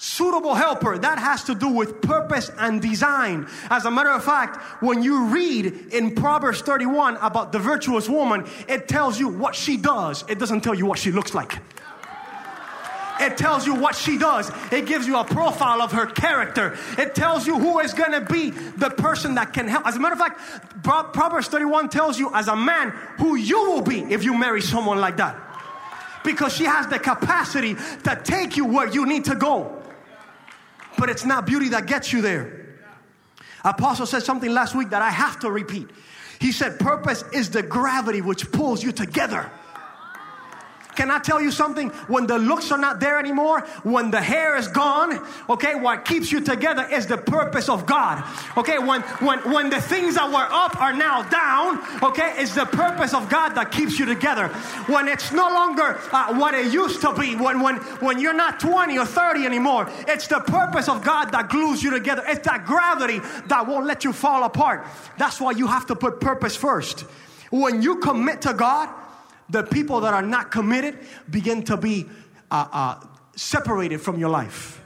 Suitable 0.00 0.54
helper, 0.54 0.96
that 0.96 1.18
has 1.18 1.42
to 1.44 1.56
do 1.56 1.68
with 1.68 2.00
purpose 2.00 2.52
and 2.56 2.80
design. 2.80 3.48
As 3.68 3.84
a 3.84 3.90
matter 3.90 4.10
of 4.10 4.24
fact, 4.24 4.56
when 4.80 5.02
you 5.02 5.26
read 5.26 5.92
in 5.92 6.14
Proverbs 6.14 6.60
31 6.60 7.16
about 7.16 7.50
the 7.50 7.58
virtuous 7.58 8.08
woman, 8.08 8.46
it 8.68 8.86
tells 8.86 9.18
you 9.18 9.26
what 9.26 9.56
she 9.56 9.76
does, 9.76 10.24
it 10.28 10.38
doesn't 10.38 10.60
tell 10.60 10.74
you 10.74 10.86
what 10.86 11.00
she 11.00 11.10
looks 11.10 11.34
like. 11.34 11.58
It 13.20 13.36
tells 13.36 13.66
you 13.66 13.74
what 13.74 13.96
she 13.96 14.16
does. 14.16 14.52
It 14.70 14.86
gives 14.86 15.04
you 15.04 15.18
a 15.18 15.24
profile 15.24 15.82
of 15.82 15.90
her 15.90 16.06
character. 16.06 16.78
It 16.96 17.16
tells 17.16 17.48
you 17.48 17.58
who 17.58 17.80
is 17.80 17.92
going 17.92 18.12
to 18.12 18.20
be 18.20 18.50
the 18.50 18.90
person 18.90 19.34
that 19.34 19.52
can 19.52 19.66
help. 19.66 19.84
As 19.84 19.96
a 19.96 19.98
matter 19.98 20.12
of 20.12 20.20
fact, 20.20 20.84
Proverbs 20.84 21.48
31 21.48 21.88
tells 21.88 22.16
you, 22.20 22.30
as 22.32 22.46
a 22.46 22.54
man, 22.54 22.90
who 23.18 23.34
you 23.34 23.70
will 23.70 23.82
be 23.82 24.02
if 24.02 24.22
you 24.22 24.38
marry 24.38 24.62
someone 24.62 25.00
like 25.00 25.16
that. 25.16 25.36
Because 26.22 26.54
she 26.54 26.62
has 26.64 26.86
the 26.86 27.00
capacity 27.00 27.74
to 28.04 28.20
take 28.22 28.56
you 28.56 28.64
where 28.64 28.86
you 28.86 29.04
need 29.04 29.24
to 29.24 29.34
go 29.34 29.77
but 30.98 31.08
it's 31.08 31.24
not 31.24 31.46
beauty 31.46 31.70
that 31.70 31.86
gets 31.86 32.12
you 32.12 32.20
there. 32.20 32.66
Apostle 33.64 34.06
said 34.06 34.22
something 34.22 34.52
last 34.52 34.74
week 34.74 34.90
that 34.90 35.02
I 35.02 35.10
have 35.10 35.38
to 35.40 35.50
repeat. 35.50 35.88
He 36.40 36.52
said, 36.52 36.78
Purpose 36.78 37.24
is 37.32 37.50
the 37.50 37.62
gravity 37.62 38.20
which 38.20 38.50
pulls 38.52 38.82
you 38.82 38.92
together. 38.92 39.50
Can 40.98 41.12
I 41.12 41.20
tell 41.20 41.40
you 41.40 41.52
something? 41.52 41.90
When 42.08 42.26
the 42.26 42.40
looks 42.40 42.72
are 42.72 42.76
not 42.76 42.98
there 42.98 43.20
anymore, 43.20 43.60
when 43.84 44.10
the 44.10 44.20
hair 44.20 44.56
is 44.56 44.66
gone, 44.66 45.24
okay, 45.48 45.76
what 45.76 46.04
keeps 46.04 46.32
you 46.32 46.40
together 46.40 46.88
is 46.90 47.06
the 47.06 47.16
purpose 47.16 47.68
of 47.68 47.86
God. 47.86 48.24
Okay, 48.56 48.80
when 48.80 49.02
when 49.22 49.38
when 49.48 49.70
the 49.70 49.80
things 49.80 50.16
that 50.16 50.28
were 50.28 50.48
up 50.50 50.74
are 50.80 50.92
now 50.92 51.22
down, 51.22 51.78
okay, 52.02 52.34
it's 52.38 52.56
the 52.56 52.64
purpose 52.64 53.14
of 53.14 53.28
God 53.28 53.50
that 53.50 53.70
keeps 53.70 53.96
you 53.96 54.06
together. 54.06 54.48
When 54.88 55.06
it's 55.06 55.30
no 55.30 55.44
longer 55.44 56.00
uh, 56.10 56.34
what 56.34 56.54
it 56.54 56.72
used 56.72 57.00
to 57.02 57.14
be, 57.14 57.36
when 57.36 57.60
when 57.60 57.76
when 58.02 58.18
you're 58.18 58.34
not 58.34 58.58
20 58.58 58.98
or 58.98 59.06
30 59.06 59.46
anymore, 59.46 59.88
it's 60.08 60.26
the 60.26 60.40
purpose 60.40 60.88
of 60.88 61.04
God 61.04 61.30
that 61.30 61.48
glues 61.48 61.80
you 61.80 61.90
together. 61.90 62.24
It's 62.26 62.44
that 62.44 62.66
gravity 62.66 63.20
that 63.46 63.68
won't 63.68 63.86
let 63.86 64.02
you 64.02 64.12
fall 64.12 64.42
apart. 64.42 64.84
That's 65.16 65.40
why 65.40 65.52
you 65.52 65.68
have 65.68 65.86
to 65.86 65.94
put 65.94 66.18
purpose 66.18 66.56
first. 66.56 67.02
When 67.50 67.82
you 67.82 68.00
commit 68.00 68.42
to 68.42 68.52
God, 68.52 68.88
the 69.50 69.62
people 69.62 70.00
that 70.00 70.14
are 70.14 70.22
not 70.22 70.50
committed 70.50 70.98
begin 71.30 71.62
to 71.64 71.76
be 71.76 72.06
uh, 72.50 72.66
uh, 72.72 73.06
separated 73.36 74.00
from 74.00 74.18
your 74.18 74.30
life. 74.30 74.80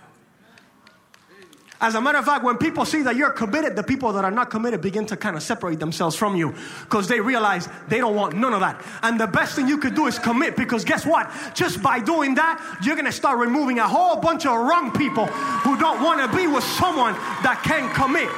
As 1.83 1.97
a 1.97 2.01
matter 2.01 2.19
of 2.19 2.25
fact, 2.25 2.45
when 2.45 2.59
people 2.59 2.85
see 2.85 3.03
that 3.03 3.17
you're 3.17 3.33
committed, 3.33 3.75
the 3.75 3.83
people 3.83 4.13
that 4.13 4.25
are 4.25 4.31
not 4.31 4.51
committed 4.51 4.81
begin 4.81 5.05
to 5.07 5.17
kind 5.17 5.35
of 5.35 5.43
separate 5.43 5.81
themselves 5.81 6.15
from 6.15 6.37
you 6.37 6.55
because 6.83 7.09
they 7.09 7.19
realize 7.19 7.69
they 7.89 7.99
don't 7.99 8.15
want 8.15 8.37
none 8.37 8.55
of 8.55 8.61
that. 8.61 8.81
And 9.03 9.19
the 9.19 9.27
best 9.27 9.57
thing 9.57 9.67
you 9.67 9.79
could 9.79 9.97
do 9.97 10.07
is 10.07 10.17
commit 10.17 10.57
because 10.57 10.85
guess 10.85 11.05
what? 11.05 11.29
Just 11.55 11.83
by 11.83 11.99
doing 11.99 12.37
that, 12.37 12.79
you're 12.85 12.95
going 12.95 13.07
to 13.07 13.13
start 13.13 13.37
removing 13.37 13.81
a 13.81 13.89
whole 13.89 14.15
bunch 14.15 14.47
of 14.47 14.61
wrong 14.61 14.93
people 14.93 15.27
who 15.27 15.77
don't 15.77 16.01
want 16.01 16.21
to 16.21 16.37
be 16.37 16.47
with 16.47 16.63
someone 16.63 17.15
that 17.43 17.61
can 17.65 17.93
commit. 17.93 18.31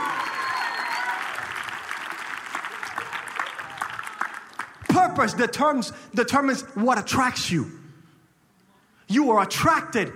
Purpose 5.14 5.35
determines, 5.35 5.92
determines 6.14 6.62
what 6.75 6.99
attracts 6.99 7.50
you. 7.50 7.71
You 9.09 9.30
are 9.33 9.42
attracted 9.42 10.12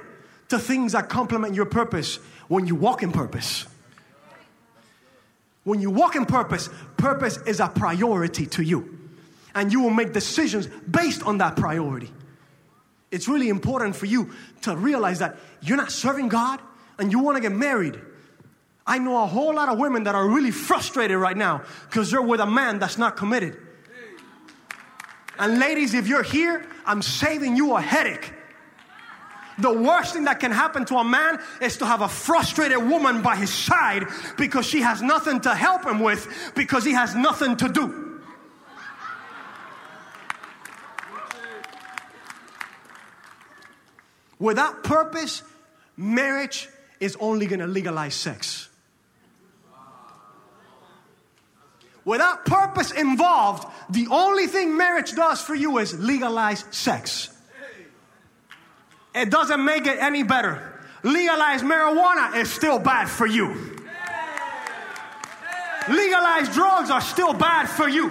to 0.49 0.59
things 0.59 0.93
that 0.93 1.09
complement 1.09 1.55
your 1.55 1.67
purpose 1.67 2.17
when 2.49 2.67
you 2.67 2.75
walk 2.75 3.02
in 3.02 3.12
purpose. 3.12 3.67
When 5.64 5.81
you 5.81 5.90
walk 5.90 6.17
in 6.17 6.25
purpose, 6.25 6.71
purpose 6.97 7.38
is 7.47 7.61
a 7.61 7.69
priority 7.69 8.47
to 8.47 8.62
you. 8.62 8.99
And 9.55 9.73
you 9.73 9.83
will 9.83 9.90
make 9.90 10.12
decisions 10.12 10.67
based 10.90 11.23
on 11.23 11.38
that 11.38 11.57
priority. 11.57 12.11
It's 13.11 13.28
really 13.28 13.49
important 13.49 13.97
for 13.97 14.07
you 14.07 14.31
to 14.62 14.76
realize 14.76 15.19
that 15.19 15.37
you're 15.61 15.76
not 15.76 15.90
serving 15.90 16.28
God 16.28 16.61
and 16.99 17.12
you 17.12 17.19
want 17.19 17.37
to 17.37 17.43
get 17.43 17.52
married. 17.52 18.00
I 18.87 18.99
know 18.99 19.23
a 19.23 19.26
whole 19.26 19.55
lot 19.55 19.69
of 19.69 19.78
women 19.78 20.05
that 20.05 20.14
are 20.14 20.26
really 20.26 20.50
frustrated 20.50 21.19
right 21.19 21.37
now 21.37 21.62
because 21.88 22.11
they're 22.11 22.23
with 22.23 22.40
a 22.40 22.47
man 22.47 22.78
that's 22.78 22.97
not 22.97 23.17
committed. 23.17 23.59
And 25.38 25.59
ladies, 25.59 25.95
if 25.95 26.09
you're 26.09 26.23
here, 26.23 26.66
I'm 26.85 27.02
saving 27.02 27.57
you 27.57 27.76
a 27.76 27.80
headache. 27.80 28.33
The 29.59 29.73
worst 29.73 30.14
thing 30.14 30.25
that 30.25 30.38
can 30.38 30.52
happen 30.52 30.85
to 30.87 30.97
a 30.97 31.04
man 31.04 31.40
is 31.61 31.78
to 31.78 31.87
have 31.87 32.00
a 32.00 32.09
frustrated 32.09 32.78
woman 32.78 33.23
by 33.23 33.35
his 33.37 33.52
side 33.52 34.07
because 34.37 34.66
she 34.66 34.80
has 34.83 35.02
nothing 35.02 35.40
to 35.40 35.54
help 35.54 35.85
him 35.85 36.00
with 36.00 36.52
because 36.54 36.85
he 36.85 36.92
has 36.92 37.14
nothing 37.14 37.57
to 37.57 37.68
do. 37.68 38.21
Without 44.38 44.85
purpose, 44.85 45.42
marriage 45.97 46.68
is 47.00 47.16
only 47.18 47.47
going 47.47 47.59
to 47.59 47.66
legalize 47.66 48.14
sex. 48.14 48.67
Without 52.08 52.46
purpose 52.46 52.90
involved, 52.90 53.68
the 53.90 54.06
only 54.10 54.46
thing 54.46 54.74
marriage 54.74 55.12
does 55.12 55.42
for 55.42 55.54
you 55.54 55.76
is 55.76 55.92
legalize 55.98 56.64
sex. 56.70 57.28
It 59.14 59.28
doesn't 59.28 59.62
make 59.62 59.86
it 59.86 59.98
any 59.98 60.22
better. 60.22 60.80
Legalize 61.02 61.60
marijuana 61.60 62.34
is 62.36 62.50
still 62.50 62.78
bad 62.78 63.10
for 63.10 63.26
you. 63.26 63.76
Legalized 65.90 66.52
drugs 66.52 66.88
are 66.90 67.02
still 67.02 67.34
bad 67.34 67.68
for 67.68 67.86
you. 67.86 68.04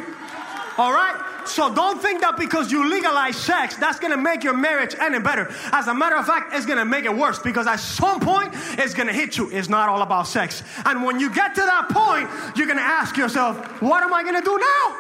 All 0.78 0.94
right? 0.94 1.20
So 1.48 1.74
don't 1.74 2.02
think 2.02 2.22
that 2.22 2.38
because 2.38 2.72
you 2.72 2.90
legalize 2.90 3.36
sex, 3.36 3.76
that's 3.78 4.00
gonna 4.00 4.18
make 4.18 4.44
your 4.44 4.54
marriage 4.56 4.96
any 5.00 5.20
better. 5.20 5.52
As 5.72 5.88
a 5.88 5.94
matter 5.94 6.16
of 6.16 6.26
fact, 6.26 6.54
it's 6.54 6.66
gonna 6.66 6.86
make 6.86 7.06
it 7.06 7.16
worse 7.16 7.40
because 7.40 7.68
at 7.68 7.80
some 7.80 8.20
point, 8.20 8.54
it's 8.78 8.94
gonna 8.94 9.14
hit 9.14 9.38
you. 9.38 9.50
It's 9.50 9.70
not 9.70 9.90
all 9.90 10.02
about 10.02 10.28
sex. 10.28 10.62
And 10.86 11.04
when 11.04 11.20
you 11.20 11.34
get 11.34 11.56
to 11.56 11.62
that 11.62 11.90
point, 11.90 12.30
you're 12.58 12.68
gonna 12.68 12.82
ask 12.82 13.18
yourself, 13.18 13.82
what 13.82 14.04
am 14.04 14.14
I 14.14 14.24
gonna 14.24 14.42
do 14.42 14.58
now? 14.58 14.98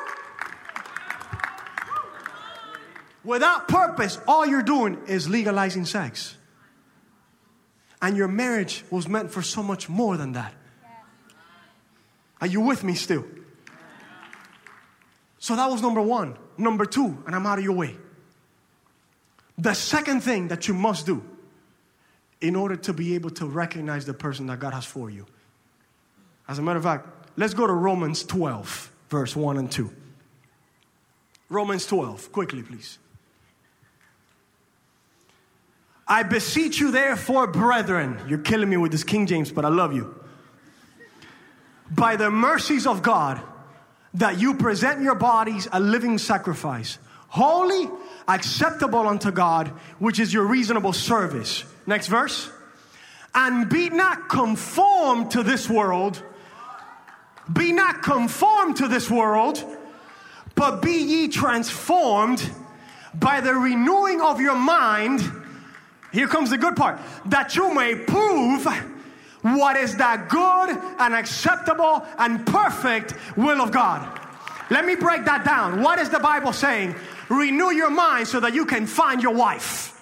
Without 3.23 3.67
purpose, 3.67 4.19
all 4.27 4.45
you're 4.45 4.63
doing 4.63 4.97
is 5.07 5.27
legalizing 5.27 5.85
sex. 5.85 6.35
And 8.01 8.15
your 8.15 8.27
marriage 8.27 8.85
was 8.89 9.07
meant 9.07 9.31
for 9.31 9.41
so 9.41 9.61
much 9.61 9.89
more 9.89 10.17
than 10.17 10.33
that. 10.33 10.53
Are 12.39 12.47
you 12.47 12.61
with 12.61 12.83
me 12.83 12.93
still? 12.93 13.25
So 15.39 15.55
that 15.55 15.69
was 15.69 15.81
number 15.81 16.01
one. 16.01 16.37
Number 16.57 16.85
two, 16.85 17.23
and 17.25 17.35
I'm 17.35 17.45
out 17.45 17.59
of 17.59 17.63
your 17.63 17.75
way. 17.75 17.95
The 19.57 19.73
second 19.73 20.21
thing 20.21 20.49
that 20.49 20.67
you 20.67 20.73
must 20.73 21.05
do 21.05 21.23
in 22.41 22.55
order 22.55 22.75
to 22.75 22.93
be 22.93 23.15
able 23.15 23.31
to 23.31 23.45
recognize 23.45 24.05
the 24.05 24.13
person 24.13 24.47
that 24.47 24.59
God 24.59 24.73
has 24.73 24.85
for 24.85 25.09
you. 25.09 25.25
As 26.47 26.59
a 26.59 26.61
matter 26.61 26.77
of 26.77 26.83
fact, 26.83 27.07
let's 27.35 27.53
go 27.53 27.65
to 27.65 27.73
Romans 27.73 28.23
12, 28.23 28.91
verse 29.09 29.35
1 29.35 29.57
and 29.57 29.71
2. 29.71 29.91
Romans 31.49 31.85
12, 31.85 32.31
quickly, 32.31 32.61
please. 32.61 32.99
I 36.07 36.23
beseech 36.23 36.79
you, 36.79 36.91
therefore, 36.91 37.47
brethren, 37.47 38.19
you're 38.27 38.37
killing 38.37 38.69
me 38.69 38.77
with 38.77 38.91
this 38.91 39.03
King 39.03 39.25
James, 39.25 39.51
but 39.51 39.65
I 39.65 39.69
love 39.69 39.93
you. 39.93 40.15
By 41.91 42.15
the 42.15 42.29
mercies 42.29 42.85
of 42.85 43.01
God, 43.01 43.41
that 44.17 44.39
you 44.39 44.55
present 44.55 45.01
your 45.01 45.15
bodies 45.15 45.67
a 45.71 45.79
living 45.79 46.17
sacrifice, 46.17 46.97
holy, 47.27 47.89
acceptable 48.27 49.07
unto 49.07 49.31
God, 49.31 49.67
which 49.99 50.19
is 50.19 50.33
your 50.33 50.45
reasonable 50.45 50.93
service. 50.93 51.63
Next 51.85 52.07
verse. 52.07 52.49
And 53.33 53.69
be 53.69 53.89
not 53.89 54.29
conformed 54.29 55.31
to 55.31 55.43
this 55.43 55.69
world. 55.69 56.21
Be 57.51 57.71
not 57.71 58.01
conformed 58.01 58.77
to 58.77 58.87
this 58.87 59.09
world, 59.09 59.63
but 60.55 60.81
be 60.81 60.97
ye 60.97 61.27
transformed 61.29 62.49
by 63.13 63.39
the 63.41 63.53
renewing 63.53 64.21
of 64.21 64.41
your 64.41 64.55
mind. 64.55 65.21
Here 66.11 66.27
comes 66.27 66.49
the 66.49 66.57
good 66.57 66.75
part 66.75 66.99
that 67.25 67.55
you 67.55 67.73
may 67.73 67.95
prove 67.95 68.67
what 69.41 69.75
is 69.77 69.97
that 69.97 70.29
good 70.29 70.69
and 70.99 71.13
acceptable 71.13 72.05
and 72.17 72.45
perfect 72.45 73.13
will 73.35 73.61
of 73.61 73.71
God. 73.71 74.19
Let 74.69 74.85
me 74.85 74.95
break 74.95 75.25
that 75.25 75.45
down. 75.45 75.81
What 75.81 75.99
is 75.99 76.09
the 76.09 76.19
Bible 76.19 76.53
saying? 76.53 76.95
Renew 77.29 77.71
your 77.71 77.89
mind 77.89 78.27
so 78.27 78.39
that 78.39 78.53
you 78.53 78.65
can 78.65 78.85
find 78.85 79.21
your 79.21 79.33
wife. 79.33 79.93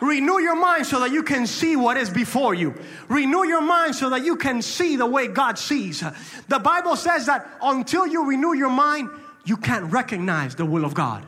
Renew 0.00 0.40
your 0.40 0.56
mind 0.56 0.86
so 0.86 0.98
that 0.98 1.12
you 1.12 1.22
can 1.22 1.46
see 1.46 1.76
what 1.76 1.96
is 1.96 2.10
before 2.10 2.54
you. 2.54 2.74
Renew 3.08 3.44
your 3.44 3.60
mind 3.60 3.94
so 3.94 4.10
that 4.10 4.24
you 4.24 4.34
can 4.34 4.60
see 4.60 4.96
the 4.96 5.06
way 5.06 5.28
God 5.28 5.58
sees. 5.58 6.02
The 6.48 6.58
Bible 6.58 6.96
says 6.96 7.26
that 7.26 7.46
until 7.62 8.06
you 8.08 8.26
renew 8.26 8.52
your 8.52 8.70
mind, 8.70 9.10
you 9.44 9.56
can't 9.56 9.92
recognize 9.92 10.56
the 10.56 10.64
will 10.64 10.84
of 10.84 10.94
God. 10.94 11.24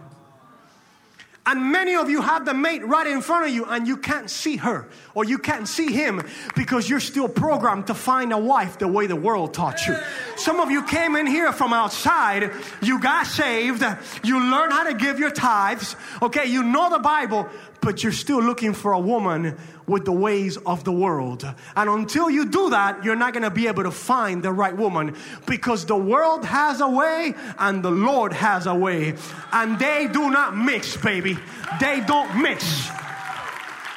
And 1.46 1.70
many 1.70 1.94
of 1.94 2.08
you 2.08 2.22
have 2.22 2.46
the 2.46 2.54
mate 2.54 2.86
right 2.86 3.06
in 3.06 3.20
front 3.20 3.46
of 3.46 3.52
you 3.52 3.66
and 3.66 3.86
you 3.86 3.98
can't 3.98 4.30
see 4.30 4.56
her 4.56 4.88
or 5.14 5.26
you 5.26 5.36
can't 5.36 5.68
see 5.68 5.92
him 5.92 6.22
because 6.56 6.88
you're 6.88 7.00
still 7.00 7.28
programmed 7.28 7.88
to 7.88 7.94
find 7.94 8.32
a 8.32 8.38
wife 8.38 8.78
the 8.78 8.88
way 8.88 9.06
the 9.06 9.16
world 9.16 9.52
taught 9.52 9.86
you. 9.86 9.94
Some 10.36 10.58
of 10.58 10.70
you 10.70 10.82
came 10.84 11.16
in 11.16 11.26
here 11.26 11.52
from 11.52 11.74
outside, 11.74 12.50
you 12.80 12.98
got 12.98 13.26
saved, 13.26 13.84
you 14.22 14.40
learned 14.40 14.72
how 14.72 14.84
to 14.84 14.94
give 14.94 15.18
your 15.18 15.30
tithes, 15.30 15.96
okay, 16.22 16.46
you 16.46 16.62
know 16.62 16.88
the 16.88 16.98
Bible, 16.98 17.46
but 17.84 18.02
you're 18.02 18.12
still 18.12 18.42
looking 18.42 18.72
for 18.72 18.92
a 18.92 18.98
woman 18.98 19.56
with 19.86 20.06
the 20.06 20.12
ways 20.12 20.56
of 20.56 20.84
the 20.84 20.92
world. 20.92 21.44
And 21.76 21.90
until 21.90 22.30
you 22.30 22.46
do 22.46 22.70
that, 22.70 23.04
you're 23.04 23.14
not 23.14 23.34
going 23.34 23.42
to 23.42 23.50
be 23.50 23.66
able 23.66 23.82
to 23.82 23.90
find 23.90 24.42
the 24.42 24.52
right 24.52 24.74
woman 24.74 25.16
because 25.46 25.84
the 25.84 25.96
world 25.96 26.44
has 26.46 26.80
a 26.80 26.88
way 26.88 27.34
and 27.58 27.84
the 27.84 27.90
Lord 27.90 28.32
has 28.32 28.66
a 28.66 28.74
way. 28.74 29.14
And 29.52 29.78
they 29.78 30.08
do 30.10 30.30
not 30.30 30.56
mix, 30.56 30.96
baby. 30.96 31.36
They 31.78 32.00
don't 32.00 32.40
mix. 32.40 32.88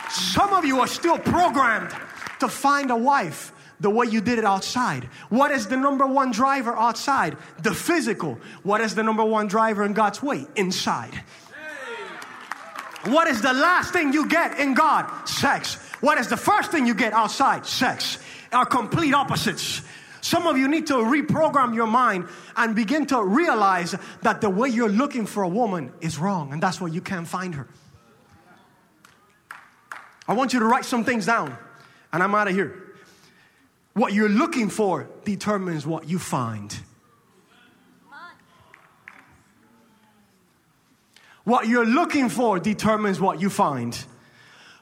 Some 0.10 0.53
of 0.53 0.65
you 0.65 0.82
are 0.82 0.88
still 0.88 1.17
programmed 1.17 1.96
to 2.39 2.50
find 2.50 2.91
a 2.91 2.98
wife 2.98 3.53
the 3.79 3.89
way 3.89 4.08
you 4.08 4.22
did 4.22 4.39
it 4.39 4.46
outside. 4.46 5.06
What 5.29 5.51
is 5.51 5.67
the 5.67 5.77
number 5.77 6.06
one 6.06 6.32
driver 6.32 6.75
outside? 6.75 7.38
The 7.62 7.74
physical. 7.74 8.39
What 8.63 8.82
is 8.82 8.96
the 8.96 9.03
number 9.03 9.24
one 9.24 9.48
driver 9.48 9.86
in 9.86 9.94
God's 9.94 10.22
way? 10.22 10.46
Inside. 10.56 11.24
What 13.07 13.27
is 13.27 13.41
the 13.41 13.53
last 13.53 13.93
thing 13.93 14.13
you 14.13 14.27
get 14.27 14.59
in 14.59 14.73
God? 14.73 15.27
Sex. 15.27 15.75
What 16.01 16.17
is 16.17 16.27
the 16.27 16.37
first 16.37 16.71
thing 16.71 16.85
you 16.85 16.93
get 16.93 17.13
outside? 17.13 17.65
Sex. 17.65 18.19
Are 18.51 18.65
complete 18.65 19.13
opposites. 19.13 19.81
Some 20.21 20.45
of 20.45 20.57
you 20.57 20.67
need 20.67 20.87
to 20.87 20.95
reprogram 20.95 21.73
your 21.73 21.87
mind 21.87 22.27
and 22.55 22.75
begin 22.75 23.05
to 23.07 23.23
realize 23.23 23.95
that 24.23 24.41
the 24.41 24.49
way 24.49 24.69
you're 24.69 24.89
looking 24.89 25.25
for 25.25 25.43
a 25.43 25.47
woman 25.47 25.93
is 26.01 26.17
wrong, 26.17 26.51
and 26.51 26.61
that's 26.61 26.81
why 26.81 26.87
you 26.87 27.01
can't 27.01 27.27
find 27.27 27.55
her. 27.55 27.67
I 30.27 30.33
want 30.33 30.51
you 30.53 30.59
to 30.59 30.65
write 30.65 30.83
some 30.83 31.05
things 31.05 31.25
down, 31.25 31.57
and 32.11 32.21
I'm 32.21 32.35
out 32.35 32.49
of 32.49 32.53
here. 32.53 32.83
What 33.93 34.13
you're 34.13 34.29
looking 34.29 34.69
for 34.69 35.07
determines 35.23 35.87
what 35.87 36.09
you 36.09 36.19
find. 36.19 36.77
What 41.48 41.70
you're 41.70 41.86
looking 41.86 42.27
for 42.27 42.60
determines 42.60 43.22
what 43.22 43.39
you 43.39 43.50
find. 43.50 43.98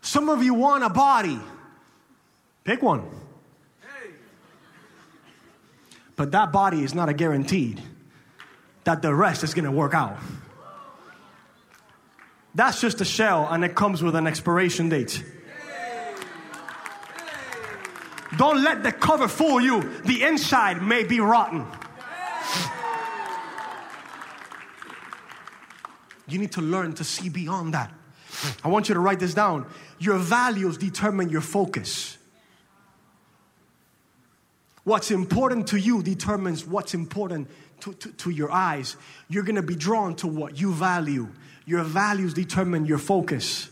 Some 0.01 0.29
of 0.29 0.41
you 0.41 0.55
want 0.55 0.83
a 0.83 0.89
body. 0.89 1.39
Pick 2.63 2.81
one. 2.81 3.07
But 6.15 6.31
that 6.31 6.51
body 6.51 6.83
is 6.83 6.95
not 6.95 7.07
a 7.07 7.13
guaranteed 7.13 7.83
that 8.83 9.03
the 9.03 9.13
rest 9.13 9.43
is 9.43 9.53
going 9.53 9.65
to 9.65 9.71
work 9.71 9.93
out. 9.93 10.17
That's 12.55 12.81
just 12.81 12.99
a 12.99 13.05
shell 13.05 13.47
and 13.51 13.63
it 13.63 13.75
comes 13.75 14.01
with 14.01 14.15
an 14.15 14.25
expiration 14.25 14.89
date. 14.89 15.23
Don't 18.37 18.63
let 18.63 18.81
the 18.81 18.91
cover 18.91 19.27
fool 19.27 19.61
you. 19.61 19.83
The 20.05 20.23
inside 20.23 20.81
may 20.81 21.03
be 21.03 21.19
rotten. 21.19 21.67
You 26.27 26.39
need 26.39 26.51
to 26.53 26.61
learn 26.61 26.93
to 26.93 27.03
see 27.03 27.29
beyond 27.29 27.73
that. 27.73 27.93
I 28.63 28.67
want 28.67 28.89
you 28.89 28.95
to 28.95 28.99
write 28.99 29.19
this 29.19 29.33
down. 29.33 29.65
Your 29.99 30.17
values 30.17 30.77
determine 30.77 31.29
your 31.29 31.41
focus. 31.41 32.17
What's 34.83 35.09
important 35.09 35.67
to 35.67 35.79
you 35.79 36.03
determines 36.03 36.65
what's 36.65 36.93
important 36.93 37.47
to, 37.81 37.93
to, 37.93 38.11
to 38.11 38.29
your 38.29 38.51
eyes. 38.51 38.97
You're 39.29 39.43
going 39.43 39.55
to 39.55 39.63
be 39.63 39.75
drawn 39.75 40.15
to 40.17 40.27
what 40.27 40.59
you 40.59 40.73
value. 40.73 41.27
Your 41.65 41.83
values 41.83 42.33
determine 42.33 42.85
your 42.85 42.99
focus. 42.99 43.69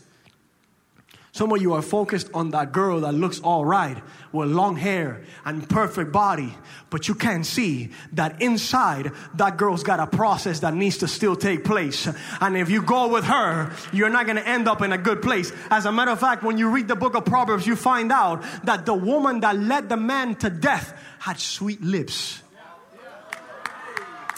Some 1.34 1.52
of 1.52 1.60
you 1.63 1.74
are 1.74 1.82
focused 1.82 2.30
on 2.36 2.52
that 2.52 2.72
girl 2.72 3.00
that 3.02 3.13
looks 3.13 3.40
all 3.40 3.66
right 3.66 3.98
with 4.32 4.52
long 4.52 4.75
hair 4.75 5.24
and 5.44 5.68
perfect 5.68 6.12
body, 6.12 6.56
but 6.92 7.08
you 7.08 7.16
can't 7.16 7.44
see 7.44 7.90
that 8.12 8.40
inside 8.40 9.12
that 9.34 9.58
girl's 9.58 9.81
got 9.81 10.00
a 10.00 10.05
process 10.05 10.60
that 10.60 10.75
needs 10.75 11.00
to 11.00 11.07
still 11.07 11.36
take 11.36 11.64
place. 11.64 12.07
And 12.40 12.55
if 12.55 12.70
you 12.70 12.84
go 12.84 13.07
with 13.07 13.24
her, 13.24 13.74
you're 13.92 14.12
not 14.12 14.27
going 14.27 14.36
to 14.36 14.48
end 14.48 14.68
up 14.68 14.84
in 14.84 14.94
a 14.94 14.98
good 15.00 15.24
place. 15.24 15.51
As 15.72 15.88
a 15.88 15.92
matter 15.92 16.12
of 16.12 16.20
fact, 16.20 16.44
when 16.44 16.60
you 16.60 16.70
read 16.70 16.88
the 16.88 16.96
book 16.96 17.16
of 17.16 17.25
Proverbs, 17.25 17.66
you 17.66 17.75
find 17.75 18.12
out 18.12 18.44
that 18.66 18.86
the 18.86 18.94
woman 18.94 19.40
that 19.40 19.57
led 19.57 19.90
the 19.90 19.98
man 19.98 20.36
to 20.36 20.51
death 20.51 20.94
had 21.18 21.40
sweet 21.40 21.81
lips. 21.81 22.44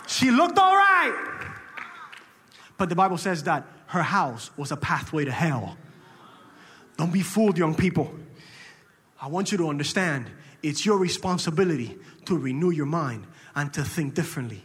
She 0.07 0.31
looked 0.31 0.57
all 0.57 0.73
right. 0.73 1.41
But 2.77 2.87
the 2.87 2.95
Bible 2.95 3.17
says 3.17 3.43
that 3.43 3.67
her 3.87 4.03
house 4.03 4.49
was 4.55 4.71
a 4.71 4.77
pathway 4.77 5.25
to 5.25 5.31
hell. 5.31 5.75
Don't 6.97 7.11
be 7.11 7.21
fooled, 7.21 7.57
young 7.57 7.75
people. 7.75 8.13
I 9.21 9.27
want 9.27 9.51
you 9.51 9.57
to 9.59 9.69
understand 9.69 10.29
it's 10.61 10.85
your 10.85 10.97
responsibility 10.97 11.97
to 12.25 12.37
renew 12.37 12.71
your 12.71 12.85
mind 12.85 13.25
and 13.55 13.73
to 13.73 13.83
think 13.83 14.13
differently. 14.13 14.63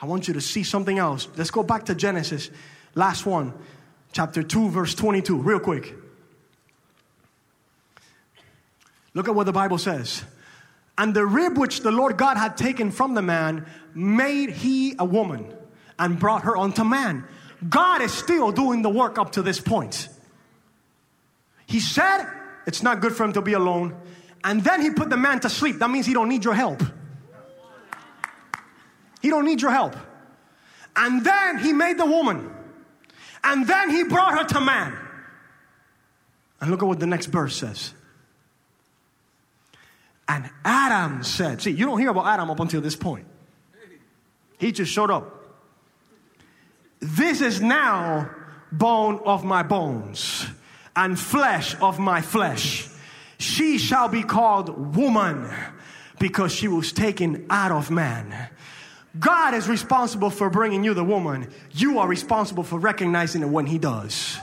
I 0.00 0.06
want 0.06 0.28
you 0.28 0.34
to 0.34 0.40
see 0.40 0.62
something 0.62 0.98
else. 0.98 1.28
Let's 1.36 1.50
go 1.50 1.62
back 1.62 1.86
to 1.86 1.94
Genesis, 1.94 2.50
last 2.94 3.26
one, 3.26 3.54
chapter 4.12 4.42
2, 4.42 4.70
verse 4.70 4.94
22, 4.94 5.38
real 5.38 5.60
quick. 5.60 5.94
Look 9.14 9.28
at 9.28 9.34
what 9.34 9.46
the 9.46 9.52
Bible 9.52 9.78
says. 9.78 10.24
And 10.98 11.14
the 11.14 11.26
rib 11.26 11.56
which 11.56 11.80
the 11.80 11.90
Lord 11.90 12.16
God 12.16 12.36
had 12.36 12.56
taken 12.56 12.90
from 12.90 13.14
the 13.14 13.22
man 13.22 13.66
made 13.94 14.50
he 14.50 14.94
a 14.98 15.04
woman 15.04 15.52
and 15.98 16.18
brought 16.18 16.42
her 16.44 16.56
unto 16.56 16.84
man. 16.84 17.24
God 17.68 18.02
is 18.02 18.12
still 18.12 18.52
doing 18.52 18.82
the 18.82 18.90
work 18.90 19.18
up 19.18 19.32
to 19.32 19.42
this 19.42 19.60
point. 19.60 20.08
He 21.74 21.80
said 21.80 22.24
it's 22.68 22.84
not 22.84 23.00
good 23.00 23.16
for 23.16 23.24
him 23.24 23.32
to 23.32 23.42
be 23.42 23.54
alone. 23.54 23.96
And 24.44 24.62
then 24.62 24.80
he 24.80 24.90
put 24.90 25.10
the 25.10 25.16
man 25.16 25.40
to 25.40 25.50
sleep. 25.50 25.80
That 25.80 25.90
means 25.90 26.06
he 26.06 26.14
don't 26.14 26.28
need 26.28 26.44
your 26.44 26.54
help. 26.54 26.80
He 29.20 29.28
don't 29.28 29.44
need 29.44 29.60
your 29.60 29.72
help. 29.72 29.96
And 30.94 31.24
then 31.24 31.58
he 31.58 31.72
made 31.72 31.98
the 31.98 32.06
woman. 32.06 32.48
And 33.42 33.66
then 33.66 33.90
he 33.90 34.04
brought 34.04 34.38
her 34.38 34.44
to 34.54 34.60
man. 34.60 34.96
And 36.60 36.70
look 36.70 36.80
at 36.80 36.86
what 36.86 37.00
the 37.00 37.08
next 37.08 37.26
verse 37.26 37.56
says. 37.56 37.92
And 40.28 40.48
Adam 40.64 41.24
said, 41.24 41.60
see, 41.60 41.72
you 41.72 41.86
don't 41.86 41.98
hear 41.98 42.10
about 42.10 42.26
Adam 42.26 42.52
up 42.52 42.60
until 42.60 42.82
this 42.82 42.94
point. 42.94 43.26
He 44.58 44.70
just 44.70 44.92
showed 44.92 45.10
up. 45.10 45.44
This 47.00 47.40
is 47.40 47.60
now 47.60 48.30
bone 48.70 49.18
of 49.24 49.42
my 49.42 49.64
bones 49.64 50.46
and 50.96 51.18
flesh 51.18 51.76
of 51.80 51.98
my 51.98 52.20
flesh. 52.20 52.88
She 53.38 53.78
shall 53.78 54.08
be 54.08 54.22
called 54.22 54.96
woman 54.96 55.50
because 56.18 56.52
she 56.52 56.68
was 56.68 56.92
taken 56.92 57.46
out 57.50 57.72
of 57.72 57.90
man. 57.90 58.48
God 59.18 59.54
is 59.54 59.68
responsible 59.68 60.30
for 60.30 60.50
bringing 60.50 60.82
you 60.82 60.94
the 60.94 61.04
woman. 61.04 61.48
You 61.72 61.98
are 61.98 62.08
responsible 62.08 62.64
for 62.64 62.78
recognizing 62.78 63.42
it 63.42 63.48
when 63.48 63.66
He 63.66 63.78
does. 63.78 64.38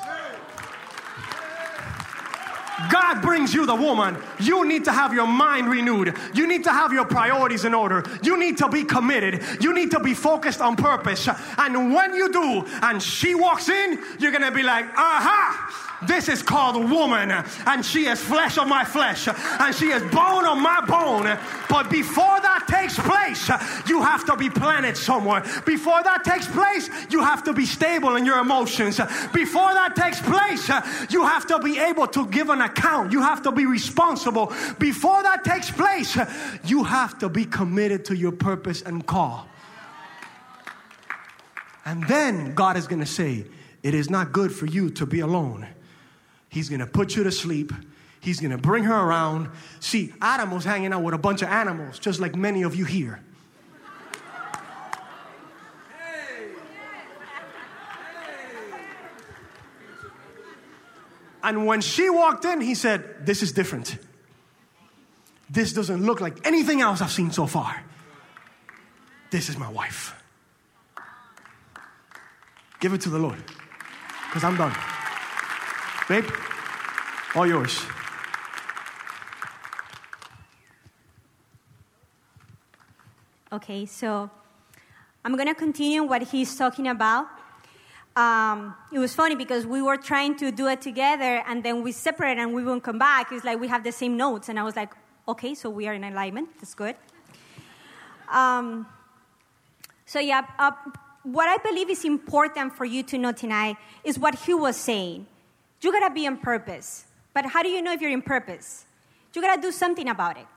God 2.89 3.21
brings 3.21 3.53
you 3.53 3.65
the 3.65 3.75
woman. 3.75 4.17
You 4.39 4.65
need 4.65 4.85
to 4.85 4.91
have 4.91 5.13
your 5.13 5.27
mind 5.27 5.69
renewed. 5.69 6.15
You 6.33 6.47
need 6.47 6.63
to 6.63 6.71
have 6.71 6.93
your 6.93 7.05
priorities 7.05 7.65
in 7.65 7.73
order. 7.73 8.03
You 8.23 8.37
need 8.37 8.57
to 8.59 8.69
be 8.69 8.83
committed. 8.83 9.43
You 9.61 9.73
need 9.73 9.91
to 9.91 9.99
be 9.99 10.13
focused 10.13 10.61
on 10.61 10.75
purpose. 10.75 11.27
And 11.57 11.93
when 11.93 12.13
you 12.13 12.31
do, 12.31 12.65
and 12.81 13.01
she 13.01 13.35
walks 13.35 13.69
in, 13.69 13.99
you're 14.19 14.31
going 14.31 14.43
to 14.43 14.51
be 14.51 14.63
like, 14.63 14.85
aha. 14.95 15.87
This 16.03 16.29
is 16.29 16.41
called 16.41 16.89
woman, 16.89 17.29
and 17.67 17.85
she 17.85 18.07
is 18.07 18.19
flesh 18.19 18.57
of 18.57 18.67
my 18.67 18.83
flesh, 18.83 19.27
and 19.27 19.75
she 19.75 19.89
is 19.89 20.01
bone 20.11 20.45
of 20.45 20.57
my 20.57 20.83
bone. 20.87 21.37
But 21.69 21.91
before 21.91 22.41
that 22.41 22.65
takes 22.67 22.97
place, 22.97 23.49
you 23.87 24.01
have 24.01 24.25
to 24.25 24.35
be 24.35 24.49
planted 24.49 24.97
somewhere. 24.97 25.43
Before 25.63 26.01
that 26.01 26.23
takes 26.23 26.47
place, 26.47 26.89
you 27.11 27.21
have 27.21 27.43
to 27.43 27.53
be 27.53 27.67
stable 27.67 28.15
in 28.15 28.25
your 28.25 28.39
emotions. 28.39 28.99
Before 29.31 29.73
that 29.73 29.95
takes 29.95 30.19
place, 30.19 30.69
you 31.11 31.23
have 31.23 31.45
to 31.45 31.59
be 31.59 31.77
able 31.77 32.07
to 32.07 32.25
give 32.29 32.49
an 32.49 32.61
account. 32.71 33.11
You 33.11 33.21
have 33.21 33.41
to 33.43 33.51
be 33.51 33.65
responsible. 33.65 34.53
Before 34.79 35.21
that 35.23 35.43
takes 35.43 35.69
place, 35.69 36.17
you 36.65 36.83
have 36.83 37.19
to 37.19 37.29
be 37.29 37.45
committed 37.45 38.05
to 38.05 38.15
your 38.15 38.31
purpose 38.31 38.81
and 38.81 39.05
call. 39.05 39.47
And 41.85 42.07
then 42.07 42.53
God 42.53 42.77
is 42.77 42.87
going 42.87 42.99
to 42.99 43.05
say, 43.07 43.45
It 43.83 43.93
is 43.93 44.09
not 44.09 44.31
good 44.31 44.51
for 44.51 44.65
you 44.65 44.89
to 44.91 45.05
be 45.05 45.19
alone. 45.19 45.67
He's 46.49 46.69
going 46.69 46.79
to 46.79 46.87
put 46.87 47.15
you 47.15 47.23
to 47.23 47.31
sleep. 47.31 47.71
He's 48.19 48.39
going 48.39 48.51
to 48.51 48.57
bring 48.57 48.83
her 48.83 48.95
around. 48.95 49.49
See, 49.79 50.13
Adam 50.21 50.51
was 50.51 50.63
hanging 50.63 50.93
out 50.93 51.01
with 51.01 51.15
a 51.15 51.17
bunch 51.17 51.41
of 51.41 51.47
animals, 51.47 51.97
just 51.97 52.19
like 52.19 52.35
many 52.35 52.61
of 52.61 52.75
you 52.75 52.85
here. 52.85 53.21
And 61.43 61.65
when 61.65 61.81
she 61.81 62.09
walked 62.09 62.45
in, 62.45 62.61
he 62.61 62.75
said, 62.75 63.25
This 63.25 63.41
is 63.41 63.51
different. 63.51 63.97
This 65.49 65.73
doesn't 65.73 66.03
look 66.03 66.21
like 66.21 66.47
anything 66.47 66.81
else 66.81 67.01
I've 67.01 67.11
seen 67.11 67.31
so 67.31 67.45
far. 67.45 67.83
This 69.31 69.49
is 69.49 69.57
my 69.57 69.69
wife. 69.69 70.15
Give 72.79 72.93
it 72.93 73.01
to 73.01 73.09
the 73.09 73.19
Lord. 73.19 73.43
because 74.27 74.45
I'm 74.45 74.55
done. 74.55 74.73
Babe, 76.07 76.25
all 77.35 77.45
yours. 77.45 77.81
Okay, 83.51 83.85
so 83.85 84.29
I'm 85.25 85.35
going 85.35 85.49
to 85.49 85.53
continue 85.53 86.03
what 86.03 86.21
he's 86.23 86.55
talking 86.55 86.87
about. 86.87 87.27
Um, 88.15 88.75
it 88.91 88.99
was 88.99 89.15
funny 89.15 89.35
because 89.35 89.65
we 89.65 89.81
were 89.81 89.95
trying 89.95 90.35
to 90.37 90.51
do 90.51 90.67
it 90.67 90.81
together 90.81 91.43
and 91.47 91.63
then 91.63 91.81
we 91.81 91.91
separated 91.93 92.41
and 92.41 92.53
we 92.53 92.63
won't 92.63 92.83
come 92.83 92.99
back. 92.99 93.31
It's 93.31 93.45
like 93.45 93.59
we 93.59 93.69
have 93.69 93.83
the 93.83 93.91
same 93.91 94.17
notes. 94.17 94.49
And 94.49 94.59
I 94.59 94.63
was 94.63 94.75
like, 94.75 94.93
okay, 95.27 95.55
so 95.55 95.69
we 95.69 95.87
are 95.87 95.93
in 95.93 96.03
alignment. 96.03 96.49
That's 96.59 96.73
good. 96.73 96.95
Um, 98.29 98.87
so, 100.05 100.19
yeah, 100.19 100.45
uh, 100.59 100.71
what 101.23 101.47
I 101.47 101.57
believe 101.57 101.89
is 101.89 102.03
important 102.03 102.75
for 102.75 102.83
you 102.83 103.03
to 103.03 103.17
know 103.17 103.31
tonight 103.31 103.77
is 104.03 104.19
what 104.19 104.35
he 104.35 104.53
was 104.53 104.75
saying. 104.75 105.27
You 105.81 105.91
gotta 105.91 106.13
be 106.13 106.27
on 106.27 106.37
purpose. 106.37 107.05
But 107.33 107.45
how 107.45 107.63
do 107.63 107.69
you 107.69 107.81
know 107.81 107.93
if 107.93 108.01
you're 108.01 108.11
in 108.11 108.21
purpose? 108.21 108.85
You 109.33 109.41
gotta 109.41 109.61
do 109.61 109.71
something 109.71 110.09
about 110.09 110.37
it. 110.37 110.47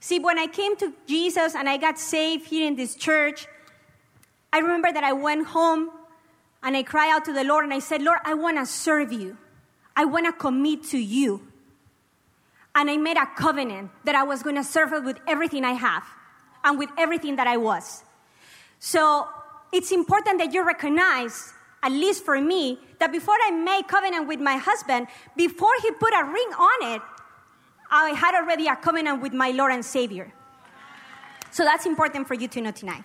See, 0.00 0.18
when 0.18 0.38
I 0.38 0.46
came 0.46 0.76
to 0.76 0.92
Jesus 1.06 1.54
and 1.54 1.68
I 1.68 1.76
got 1.76 1.98
saved 1.98 2.46
here 2.46 2.66
in 2.66 2.76
this 2.76 2.94
church, 2.94 3.46
I 4.52 4.58
remember 4.58 4.92
that 4.92 5.04
I 5.04 5.12
went 5.12 5.46
home 5.46 5.90
and 6.62 6.76
I 6.76 6.82
cried 6.82 7.10
out 7.10 7.24
to 7.24 7.32
the 7.32 7.44
Lord 7.44 7.64
and 7.64 7.72
I 7.72 7.78
said, 7.78 8.02
Lord, 8.02 8.18
I 8.24 8.34
wanna 8.34 8.66
serve 8.66 9.12
you. 9.12 9.36
I 9.96 10.04
wanna 10.04 10.32
commit 10.32 10.84
to 10.84 10.98
you. 10.98 11.46
And 12.74 12.90
I 12.90 12.96
made 12.96 13.16
a 13.16 13.26
covenant 13.26 13.90
that 14.04 14.14
I 14.14 14.22
was 14.22 14.42
gonna 14.42 14.64
serve 14.64 14.90
her 14.90 15.00
with 15.00 15.18
everything 15.26 15.64
I 15.64 15.72
have 15.72 16.04
and 16.62 16.78
with 16.78 16.90
everything 16.98 17.36
that 17.36 17.46
I 17.46 17.56
was. 17.56 18.04
So 18.78 19.28
it's 19.72 19.90
important 19.90 20.38
that 20.38 20.52
you 20.52 20.64
recognize, 20.64 21.52
at 21.82 21.92
least 21.92 22.24
for 22.24 22.40
me, 22.40 22.78
that 22.98 23.10
before 23.10 23.36
I 23.46 23.50
made 23.50 23.88
covenant 23.88 24.28
with 24.28 24.40
my 24.40 24.56
husband, 24.56 25.06
before 25.36 25.72
he 25.82 25.90
put 25.92 26.12
a 26.12 26.24
ring 26.24 26.50
on 26.58 26.94
it, 26.94 27.02
I 27.90 28.10
had 28.10 28.34
already 28.34 28.66
a 28.66 28.76
covenant 28.76 29.20
with 29.20 29.32
my 29.32 29.50
Lord 29.50 29.72
and 29.72 29.84
Savior. 29.84 30.32
So 31.50 31.64
that's 31.64 31.86
important 31.86 32.28
for 32.28 32.34
you 32.34 32.46
to 32.48 32.60
know 32.60 32.70
tonight. 32.70 33.04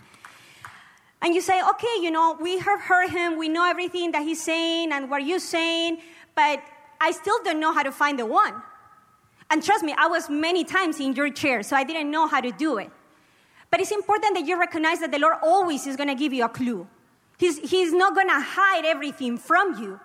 And 1.25 1.33
you 1.33 1.41
say, 1.41 1.59
okay, 1.59 1.95
you 2.01 2.11
know, 2.11 2.37
we 2.39 2.59
have 2.59 2.81
heard 2.81 3.09
him, 3.09 3.39
we 3.39 3.49
know 3.49 3.67
everything 3.67 4.11
that 4.11 4.21
he's 4.21 4.43
saying 4.43 4.91
and 4.91 5.09
what 5.09 5.25
you're 5.25 5.39
saying, 5.39 5.97
but 6.35 6.61
I 7.01 7.09
still 7.09 7.39
don't 7.43 7.59
know 7.59 7.73
how 7.73 7.81
to 7.81 7.91
find 7.91 8.19
the 8.19 8.27
one. 8.27 8.53
And 9.49 9.63
trust 9.63 9.83
me, 9.83 9.95
I 9.97 10.05
was 10.05 10.29
many 10.29 10.63
times 10.63 10.99
in 10.99 11.13
your 11.13 11.31
chair, 11.31 11.63
so 11.63 11.75
I 11.75 11.83
didn't 11.83 12.11
know 12.11 12.27
how 12.27 12.41
to 12.41 12.51
do 12.51 12.77
it. 12.77 12.91
But 13.71 13.79
it's 13.79 13.89
important 13.89 14.35
that 14.35 14.45
you 14.45 14.59
recognize 14.59 14.99
that 14.99 15.11
the 15.11 15.17
Lord 15.17 15.37
always 15.41 15.87
is 15.87 15.95
going 15.95 16.09
to 16.09 16.15
give 16.15 16.31
you 16.31 16.45
a 16.45 16.49
clue. 16.49 16.87
He's, 17.39 17.57
he's 17.57 17.91
not 17.91 18.13
going 18.13 18.27
to 18.27 18.39
hide 18.39 18.85
everything 18.85 19.39
from 19.39 19.81
you 19.81 19.99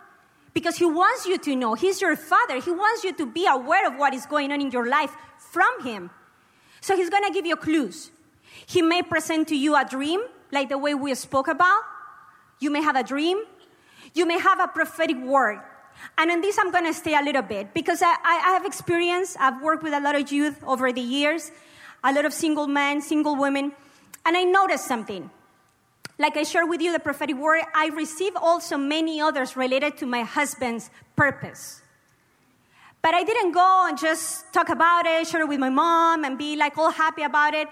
because 0.55 0.79
He 0.79 0.87
wants 0.87 1.27
you 1.27 1.37
to 1.37 1.55
know. 1.55 1.75
He's 1.75 2.01
your 2.01 2.17
Father. 2.17 2.63
He 2.63 2.71
wants 2.71 3.05
you 3.05 3.13
to 3.13 3.27
be 3.27 3.47
aware 3.47 3.87
of 3.87 3.99
what 3.99 4.15
is 4.15 4.25
going 4.25 4.53
on 4.53 4.63
in 4.63 4.71
your 4.71 4.89
life 4.89 5.15
from 5.37 5.85
Him. 5.85 6.09
So 6.81 6.97
He's 6.97 7.11
going 7.11 7.25
to 7.25 7.31
give 7.31 7.45
you 7.45 7.57
clues. 7.57 8.11
He 8.65 8.81
may 8.81 9.03
present 9.03 9.49
to 9.49 9.55
you 9.55 9.77
a 9.77 9.85
dream, 9.85 10.23
like 10.53 10.69
the 10.69 10.79
way 10.79 10.95
we 10.95 11.15
spoke 11.15 11.49
about. 11.49 11.83
You 12.59 12.71
may 12.71 12.83
have 12.83 12.97
a 12.97 13.03
dream. 13.03 13.43
You 14.15 14.27
may 14.27 14.39
have 14.39 14.61
a 14.61 14.69
prophetic 14.69 15.19
word. 15.19 15.61
And 16.17 16.31
on 16.31 16.41
this, 16.41 16.59
I'm 16.59 16.71
going 16.71 16.87
to 16.87 16.95
stay 16.95 17.15
a 17.15 17.23
little 17.23 17.43
bit 17.43 17.75
because 17.75 18.03
I, 18.03 18.15
I 18.25 18.53
have 18.53 18.65
experience. 18.65 19.37
I've 19.39 19.63
worked 19.63 19.83
with 19.83 19.93
a 19.93 20.01
lot 20.01 20.15
of 20.15 20.31
youth 20.33 20.63
over 20.65 20.93
the 20.93 21.01
years 21.01 21.51
a 22.03 22.13
lot 22.13 22.25
of 22.25 22.33
single 22.33 22.67
men, 22.67 23.03
single 23.03 23.37
women, 23.37 23.73
and 24.25 24.37
I 24.37 24.45
noticed 24.45 24.87
something. 24.87 25.31
Like 26.19 26.37
I 26.37 26.43
shared 26.43 26.69
with 26.69 26.81
you 26.81 26.93
the 26.93 26.99
prophetic 26.99 27.37
word, 27.37 27.63
I 27.75 27.89
received 27.89 28.37
also 28.37 28.77
many 28.77 29.21
others 29.21 29.57
related 29.57 29.97
to 29.99 30.07
my 30.07 30.23
husband's 30.23 30.91
purpose. 31.17 31.83
But 33.03 33.15
I 33.15 33.25
didn't 33.25 33.53
go 33.53 33.87
and 33.89 33.99
just 33.99 34.53
talk 34.53 34.69
about 34.69 35.07
it, 35.07 35.27
share 35.27 35.41
it 35.41 35.49
with 35.49 35.59
my 35.59 35.71
mom, 35.71 36.25
and 36.25 36.37
be 36.37 36.57
like 36.57 36.77
all 36.77 36.91
happy 36.91 37.23
about 37.23 37.55
it. 37.55 37.69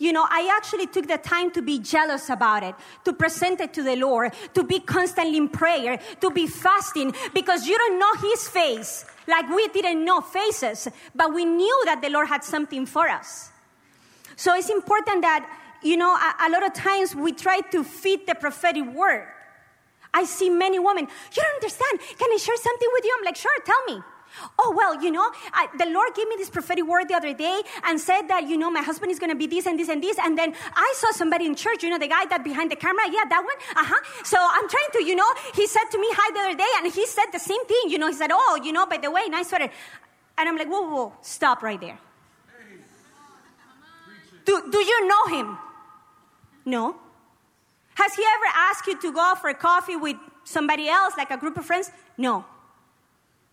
You 0.00 0.14
know, 0.14 0.26
I 0.28 0.50
actually 0.56 0.86
took 0.86 1.06
the 1.06 1.18
time 1.18 1.50
to 1.50 1.60
be 1.60 1.78
jealous 1.78 2.30
about 2.30 2.62
it, 2.62 2.74
to 3.04 3.12
present 3.12 3.60
it 3.60 3.74
to 3.74 3.82
the 3.82 3.96
Lord, 3.96 4.32
to 4.54 4.64
be 4.64 4.80
constantly 4.80 5.36
in 5.36 5.50
prayer, 5.50 6.00
to 6.22 6.30
be 6.30 6.46
fasting, 6.46 7.14
because 7.34 7.66
you 7.66 7.76
don't 7.76 7.98
know 7.98 8.30
His 8.30 8.48
face 8.48 9.04
like 9.28 9.46
we 9.50 9.68
didn't 9.68 10.02
know 10.02 10.22
faces, 10.22 10.88
but 11.14 11.34
we 11.34 11.44
knew 11.44 11.82
that 11.84 12.00
the 12.00 12.08
Lord 12.08 12.28
had 12.28 12.42
something 12.42 12.86
for 12.86 13.10
us. 13.10 13.50
So 14.36 14.54
it's 14.54 14.70
important 14.70 15.20
that, 15.20 15.46
you 15.82 15.98
know, 15.98 16.16
a, 16.16 16.46
a 16.46 16.50
lot 16.50 16.66
of 16.66 16.72
times 16.72 17.14
we 17.14 17.32
try 17.32 17.60
to 17.60 17.84
fit 17.84 18.26
the 18.26 18.34
prophetic 18.34 18.86
word. 18.94 19.28
I 20.14 20.24
see 20.24 20.48
many 20.48 20.78
women, 20.78 21.04
you 21.04 21.42
don't 21.42 21.54
understand. 21.56 22.00
Can 22.18 22.32
I 22.32 22.38
share 22.38 22.56
something 22.56 22.88
with 22.94 23.04
you? 23.04 23.16
I'm 23.18 23.24
like, 23.26 23.36
sure, 23.36 23.52
tell 23.66 23.84
me. 23.86 24.02
Oh, 24.58 24.72
well, 24.76 25.02
you 25.02 25.10
know, 25.10 25.28
I, 25.52 25.68
the 25.78 25.86
Lord 25.86 26.14
gave 26.14 26.28
me 26.28 26.36
this 26.36 26.50
prophetic 26.50 26.86
word 26.86 27.08
the 27.08 27.14
other 27.14 27.34
day 27.34 27.62
and 27.84 28.00
said 28.00 28.28
that, 28.28 28.48
you 28.48 28.56
know, 28.56 28.70
my 28.70 28.82
husband 28.82 29.10
is 29.12 29.18
going 29.18 29.30
to 29.30 29.36
be 29.36 29.46
this 29.46 29.66
and 29.66 29.78
this 29.78 29.88
and 29.88 30.02
this. 30.02 30.18
And 30.18 30.36
then 30.38 30.54
I 30.74 30.94
saw 30.96 31.10
somebody 31.12 31.46
in 31.46 31.54
church, 31.54 31.82
you 31.82 31.90
know, 31.90 31.98
the 31.98 32.08
guy 32.08 32.24
that 32.26 32.44
behind 32.44 32.70
the 32.70 32.76
camera. 32.76 33.04
Yeah, 33.10 33.24
that 33.28 33.42
one. 33.44 33.56
Uh 33.76 33.86
huh. 33.86 34.00
So 34.24 34.38
I'm 34.40 34.68
trying 34.68 34.90
to, 34.94 35.04
you 35.04 35.14
know, 35.14 35.28
he 35.54 35.66
said 35.66 35.84
to 35.90 35.98
me 35.98 36.08
hi 36.12 36.32
the 36.32 36.40
other 36.40 36.58
day 36.58 36.70
and 36.78 36.92
he 36.92 37.06
said 37.06 37.26
the 37.32 37.38
same 37.38 37.64
thing. 37.66 37.84
You 37.88 37.98
know, 37.98 38.08
he 38.08 38.14
said, 38.14 38.30
oh, 38.32 38.60
you 38.62 38.72
know, 38.72 38.86
by 38.86 38.98
the 38.98 39.10
way, 39.10 39.22
nice 39.28 39.48
sweater. 39.48 39.70
And 40.38 40.48
I'm 40.48 40.56
like, 40.56 40.68
whoa, 40.68 40.82
whoa, 40.82 40.94
whoa 40.94 41.12
stop 41.22 41.62
right 41.62 41.80
there. 41.80 41.98
Do, 44.44 44.70
do 44.70 44.78
you 44.78 45.06
know 45.06 45.26
him? 45.26 45.58
No. 46.64 46.96
Has 47.94 48.14
he 48.14 48.22
ever 48.22 48.56
asked 48.56 48.86
you 48.86 49.00
to 49.00 49.12
go 49.12 49.34
for 49.40 49.52
coffee 49.54 49.96
with 49.96 50.16
somebody 50.44 50.88
else, 50.88 51.14
like 51.16 51.30
a 51.30 51.36
group 51.36 51.56
of 51.56 51.64
friends? 51.64 51.90
No. 52.16 52.44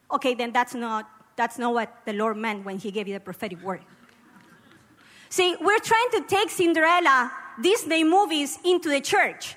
Okay, 0.10 0.34
then 0.34 0.52
that's 0.52 0.74
not, 0.74 1.10
that's 1.36 1.58
not 1.58 1.74
what 1.74 1.94
the 2.06 2.14
Lord 2.14 2.38
meant 2.38 2.66
when 2.66 2.78
he 2.78 2.92
gave 2.92 3.08
you 3.08 3.14
the 3.14 3.20
prophetic 3.20 3.62
word. 3.62 3.82
See, 5.30 5.56
we're 5.60 5.80
trying 5.80 6.10
to 6.12 6.22
take 6.28 6.50
Cinderella 6.50 7.32
Disney 7.62 8.04
movies 8.04 8.58
into 8.64 8.88
the 8.88 9.02
church. 9.02 9.56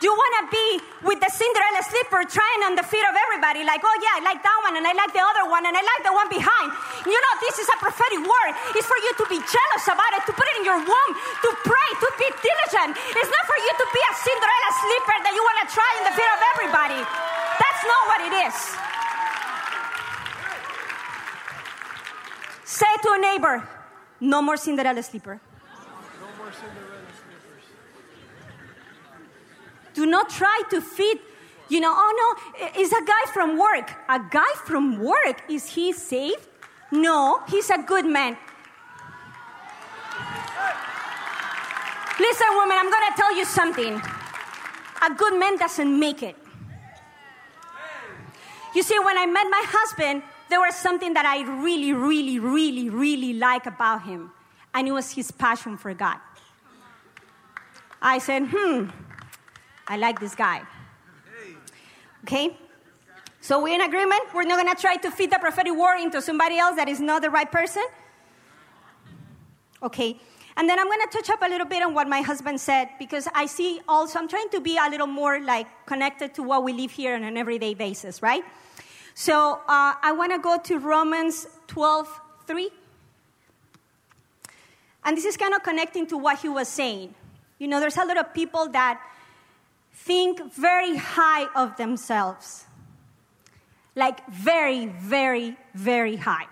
You 0.00 0.08
want 0.08 0.32
to 0.40 0.44
be 0.48 0.66
with 1.04 1.20
the 1.20 1.28
Cinderella 1.28 1.84
slipper 1.84 2.24
trying 2.24 2.60
on 2.64 2.72
the 2.72 2.86
feet 2.88 3.04
of 3.04 3.12
everybody, 3.12 3.60
like, 3.68 3.84
oh 3.84 3.96
yeah, 4.00 4.16
I 4.16 4.20
like 4.24 4.40
that 4.40 4.58
one, 4.64 4.80
and 4.80 4.84
I 4.88 4.96
like 4.96 5.12
the 5.12 5.20
other 5.20 5.44
one, 5.44 5.68
and 5.68 5.76
I 5.76 5.84
like 5.84 6.02
the 6.08 6.14
one 6.16 6.24
behind. 6.32 6.72
You 7.04 7.20
know, 7.20 7.34
this 7.44 7.60
is 7.60 7.68
a 7.68 7.76
prophetic 7.76 8.24
word. 8.24 8.52
It's 8.72 8.88
for 8.88 8.96
you 8.96 9.12
to 9.20 9.24
be 9.28 9.36
jealous 9.44 9.84
about 9.92 10.08
it, 10.16 10.24
to 10.24 10.32
put 10.32 10.48
it 10.56 10.64
in 10.64 10.64
your 10.64 10.80
womb, 10.80 11.12
to 11.44 11.50
pray, 11.68 11.88
to 12.00 12.08
be 12.16 12.32
diligent. 12.32 12.96
It's 13.12 13.28
not 13.28 13.44
for 13.44 13.58
you 13.60 13.72
to 13.76 13.86
be 13.92 14.02
a 14.08 14.14
Cinderella 14.24 14.70
slipper 14.80 15.16
that 15.20 15.32
you 15.36 15.42
want 15.44 15.58
to 15.60 15.66
try 15.68 15.90
in 16.00 16.02
the 16.08 16.14
feet 16.16 16.30
of 16.32 16.40
everybody. 16.56 17.00
That's 17.60 17.82
not 17.84 18.02
what 18.08 18.20
it 18.24 18.34
is. 18.48 18.89
Say 22.70 22.86
to 23.02 23.10
a 23.14 23.18
neighbor, 23.18 23.68
no 24.20 24.40
more 24.40 24.56
Cinderella 24.56 25.02
slipper. 25.02 25.40
Do 29.92 30.06
not 30.06 30.30
try 30.30 30.62
to 30.70 30.80
fit, 30.80 31.18
you 31.68 31.80
know, 31.80 31.92
oh 31.92 32.12
no, 32.20 32.70
it's 32.76 32.92
a 32.92 33.04
guy 33.04 33.32
from 33.32 33.58
work. 33.58 33.90
A 34.08 34.20
guy 34.30 34.52
from 34.64 35.02
work, 35.02 35.42
is 35.50 35.66
he 35.66 35.92
saved? 35.92 36.46
No, 36.92 37.42
he's 37.48 37.70
a 37.70 37.78
good 37.78 38.06
man. 38.06 38.36
Listen, 42.20 42.46
woman, 42.54 42.76
I'm 42.78 42.88
to 42.88 43.16
tell 43.16 43.36
you 43.36 43.46
something. 43.46 44.00
A 45.02 45.14
good 45.16 45.36
man 45.36 45.58
doesn't 45.58 45.98
make 45.98 46.22
it. 46.22 46.36
You 48.76 48.84
see, 48.84 48.98
when 49.00 49.18
I 49.18 49.26
met 49.26 49.48
my 49.50 49.64
husband, 49.66 50.22
there 50.50 50.60
was 50.60 50.74
something 50.74 51.14
that 51.14 51.24
I 51.24 51.42
really, 51.62 51.92
really, 51.92 52.38
really, 52.38 52.90
really 52.90 53.34
like 53.34 53.66
about 53.66 54.02
him, 54.02 54.30
and 54.74 54.86
it 54.86 54.92
was 54.92 55.12
his 55.12 55.30
passion 55.30 55.76
for 55.76 55.94
God. 55.94 56.18
I 58.02 58.18
said, 58.18 58.48
hmm, 58.50 58.88
I 59.86 59.96
like 59.96 60.20
this 60.20 60.34
guy. 60.34 60.62
Okay? 62.24 62.56
So 63.40 63.62
we're 63.62 63.74
in 63.74 63.80
agreement. 63.80 64.22
We're 64.34 64.44
not 64.44 64.62
going 64.62 64.74
to 64.74 64.80
try 64.80 64.96
to 64.96 65.10
fit 65.10 65.30
the 65.30 65.38
prophetic 65.38 65.74
word 65.74 65.98
into 65.98 66.20
somebody 66.20 66.58
else 66.58 66.76
that 66.76 66.88
is 66.88 67.00
not 67.00 67.22
the 67.22 67.30
right 67.30 67.50
person. 67.50 67.82
Okay. 69.82 70.18
And 70.56 70.68
then 70.68 70.78
I'm 70.78 70.86
going 70.86 71.00
to 71.00 71.08
touch 71.10 71.30
up 71.30 71.40
a 71.42 71.48
little 71.48 71.66
bit 71.66 71.82
on 71.82 71.94
what 71.94 72.06
my 72.06 72.20
husband 72.20 72.60
said 72.60 72.90
because 72.98 73.26
I 73.34 73.46
see 73.46 73.80
also, 73.88 74.18
I'm 74.18 74.28
trying 74.28 74.50
to 74.50 74.60
be 74.60 74.76
a 74.76 74.90
little 74.90 75.06
more 75.06 75.40
like 75.40 75.66
connected 75.86 76.34
to 76.34 76.42
what 76.42 76.64
we 76.64 76.72
live 76.72 76.90
here 76.90 77.14
on 77.14 77.22
an 77.22 77.36
everyday 77.36 77.72
basis, 77.74 78.20
right? 78.20 78.44
So 79.20 79.60
uh, 79.68 79.92
I 80.00 80.12
want 80.16 80.32
to 80.32 80.38
go 80.38 80.56
to 80.56 80.78
Romans 80.78 81.46
12 81.66 82.20
3. 82.46 82.70
And 85.04 85.14
this 85.14 85.26
is 85.26 85.36
kind 85.36 85.52
of 85.52 85.62
connecting 85.62 86.06
to 86.06 86.16
what 86.16 86.38
he 86.38 86.48
was 86.48 86.68
saying. 86.68 87.14
You 87.58 87.68
know, 87.68 87.80
there's 87.80 87.98
a 87.98 88.04
lot 88.06 88.16
of 88.16 88.32
people 88.32 88.70
that 88.70 88.98
think 89.92 90.54
very 90.54 90.96
high 90.96 91.48
of 91.54 91.76
themselves. 91.76 92.64
Like 93.94 94.26
very, 94.30 94.86
very, 94.86 95.54
very 95.74 96.16
high. 96.16 96.46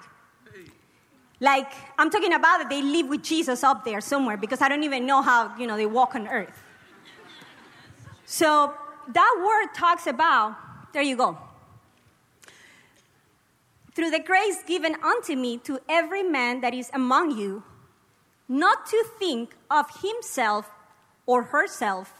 Like, 1.40 1.72
I'm 1.96 2.10
talking 2.10 2.34
about 2.34 2.58
that 2.58 2.68
they 2.68 2.82
live 2.82 3.08
with 3.08 3.22
Jesus 3.22 3.64
up 3.64 3.82
there 3.82 4.02
somewhere 4.02 4.36
because 4.36 4.60
I 4.60 4.68
don't 4.68 4.84
even 4.84 5.06
know 5.06 5.22
how, 5.22 5.56
you 5.56 5.66
know, 5.66 5.78
they 5.78 5.86
walk 5.86 6.14
on 6.14 6.28
earth. 6.28 6.62
So 8.26 8.74
that 9.14 9.34
word 9.38 9.74
talks 9.74 10.06
about, 10.06 10.54
there 10.92 11.00
you 11.00 11.16
go. 11.16 11.38
Through 13.98 14.10
the 14.12 14.20
grace 14.20 14.62
given 14.62 14.94
unto 15.02 15.34
me 15.34 15.58
to 15.58 15.80
every 15.88 16.22
man 16.22 16.60
that 16.60 16.72
is 16.72 16.88
among 16.94 17.36
you, 17.36 17.64
not 18.48 18.86
to 18.86 19.04
think 19.18 19.56
of 19.68 19.86
himself 20.00 20.70
or 21.26 21.42
herself 21.42 22.12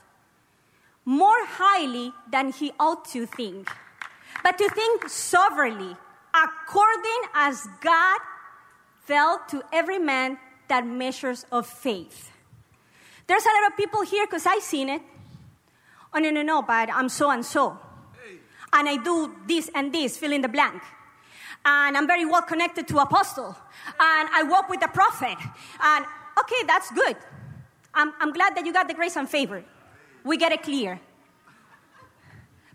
more 1.04 1.46
highly 1.46 2.12
than 2.32 2.50
he 2.50 2.72
ought 2.80 3.04
to 3.04 3.26
think, 3.26 3.70
but 4.42 4.58
to 4.58 4.68
think 4.70 5.08
soberly, 5.08 5.96
according 6.34 7.22
as 7.32 7.68
God 7.80 8.18
dealt 9.06 9.48
to 9.48 9.62
every 9.72 10.00
man 10.00 10.36
that 10.66 10.84
measures 10.84 11.46
of 11.52 11.64
faith. 11.64 12.32
There's 13.28 13.44
a 13.44 13.54
lot 13.62 13.70
of 13.70 13.76
people 13.76 14.02
here 14.02 14.26
because 14.26 14.46
I've 14.46 14.64
seen 14.64 14.88
it. 14.88 15.02
Oh, 16.12 16.18
no, 16.18 16.30
no, 16.30 16.42
no, 16.42 16.60
but 16.60 16.90
I'm 16.92 17.08
so 17.08 17.30
and 17.30 17.46
so. 17.46 17.78
And 18.72 18.88
I 18.88 18.96
do 18.96 19.32
this 19.46 19.70
and 19.76 19.94
this, 19.94 20.18
fill 20.18 20.32
in 20.32 20.42
the 20.42 20.48
blank. 20.48 20.82
And 21.64 21.96
I'm 21.96 22.06
very 22.06 22.24
well 22.24 22.42
connected 22.42 22.88
to 22.88 22.98
apostle. 22.98 23.56
And 24.00 24.28
I 24.32 24.42
walk 24.48 24.68
with 24.68 24.80
the 24.80 24.88
prophet. 24.88 25.36
And 25.82 26.04
okay, 26.40 26.62
that's 26.66 26.90
good. 26.92 27.16
I'm, 27.94 28.12
I'm 28.20 28.32
glad 28.32 28.56
that 28.56 28.64
you 28.64 28.72
got 28.72 28.88
the 28.88 28.94
grace 28.94 29.16
and 29.16 29.28
favor. 29.28 29.64
We 30.24 30.36
get 30.36 30.52
it 30.52 30.62
clear. 30.62 31.00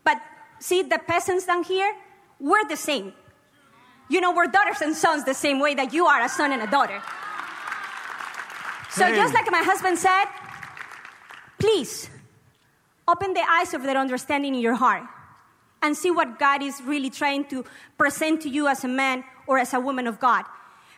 But 0.04 0.18
see, 0.60 0.84
the 0.84 1.00
peasants 1.00 1.46
down 1.46 1.64
here, 1.64 1.96
we're 2.40 2.68
the 2.68 2.78
same. 2.78 3.14
You 4.10 4.22
know, 4.22 4.34
we're 4.34 4.48
daughters 4.48 4.82
and 4.82 4.96
sons 4.96 5.24
the 5.24 5.34
same 5.34 5.60
way 5.60 5.76
that 5.76 5.94
you 5.94 6.06
are 6.06 6.24
a 6.24 6.30
son 6.30 6.52
and 6.52 6.62
a 6.62 6.68
daughter. 6.68 7.02
So, 8.92 9.10
just 9.10 9.34
like 9.34 9.50
my 9.50 9.64
husband 9.64 9.98
said, 9.98 10.26
please 11.58 12.10
open 13.08 13.34
the 13.34 13.42
eyes 13.42 13.74
of 13.74 13.82
their 13.84 13.98
understanding 13.98 14.54
in 14.54 14.62
your 14.62 14.76
heart 14.76 15.04
and 15.84 15.96
see 15.96 16.10
what 16.10 16.40
God 16.40 16.64
is 16.64 16.82
really 16.82 17.10
trying 17.10 17.46
to 17.46 17.64
present 17.98 18.42
to 18.42 18.50
you 18.50 18.68
as 18.68 18.84
a 18.84 18.88
man 18.88 19.24
or 19.46 19.60
as 19.60 19.74
a 19.74 19.80
woman 19.80 20.08
of 20.08 20.20
God. 20.20 20.46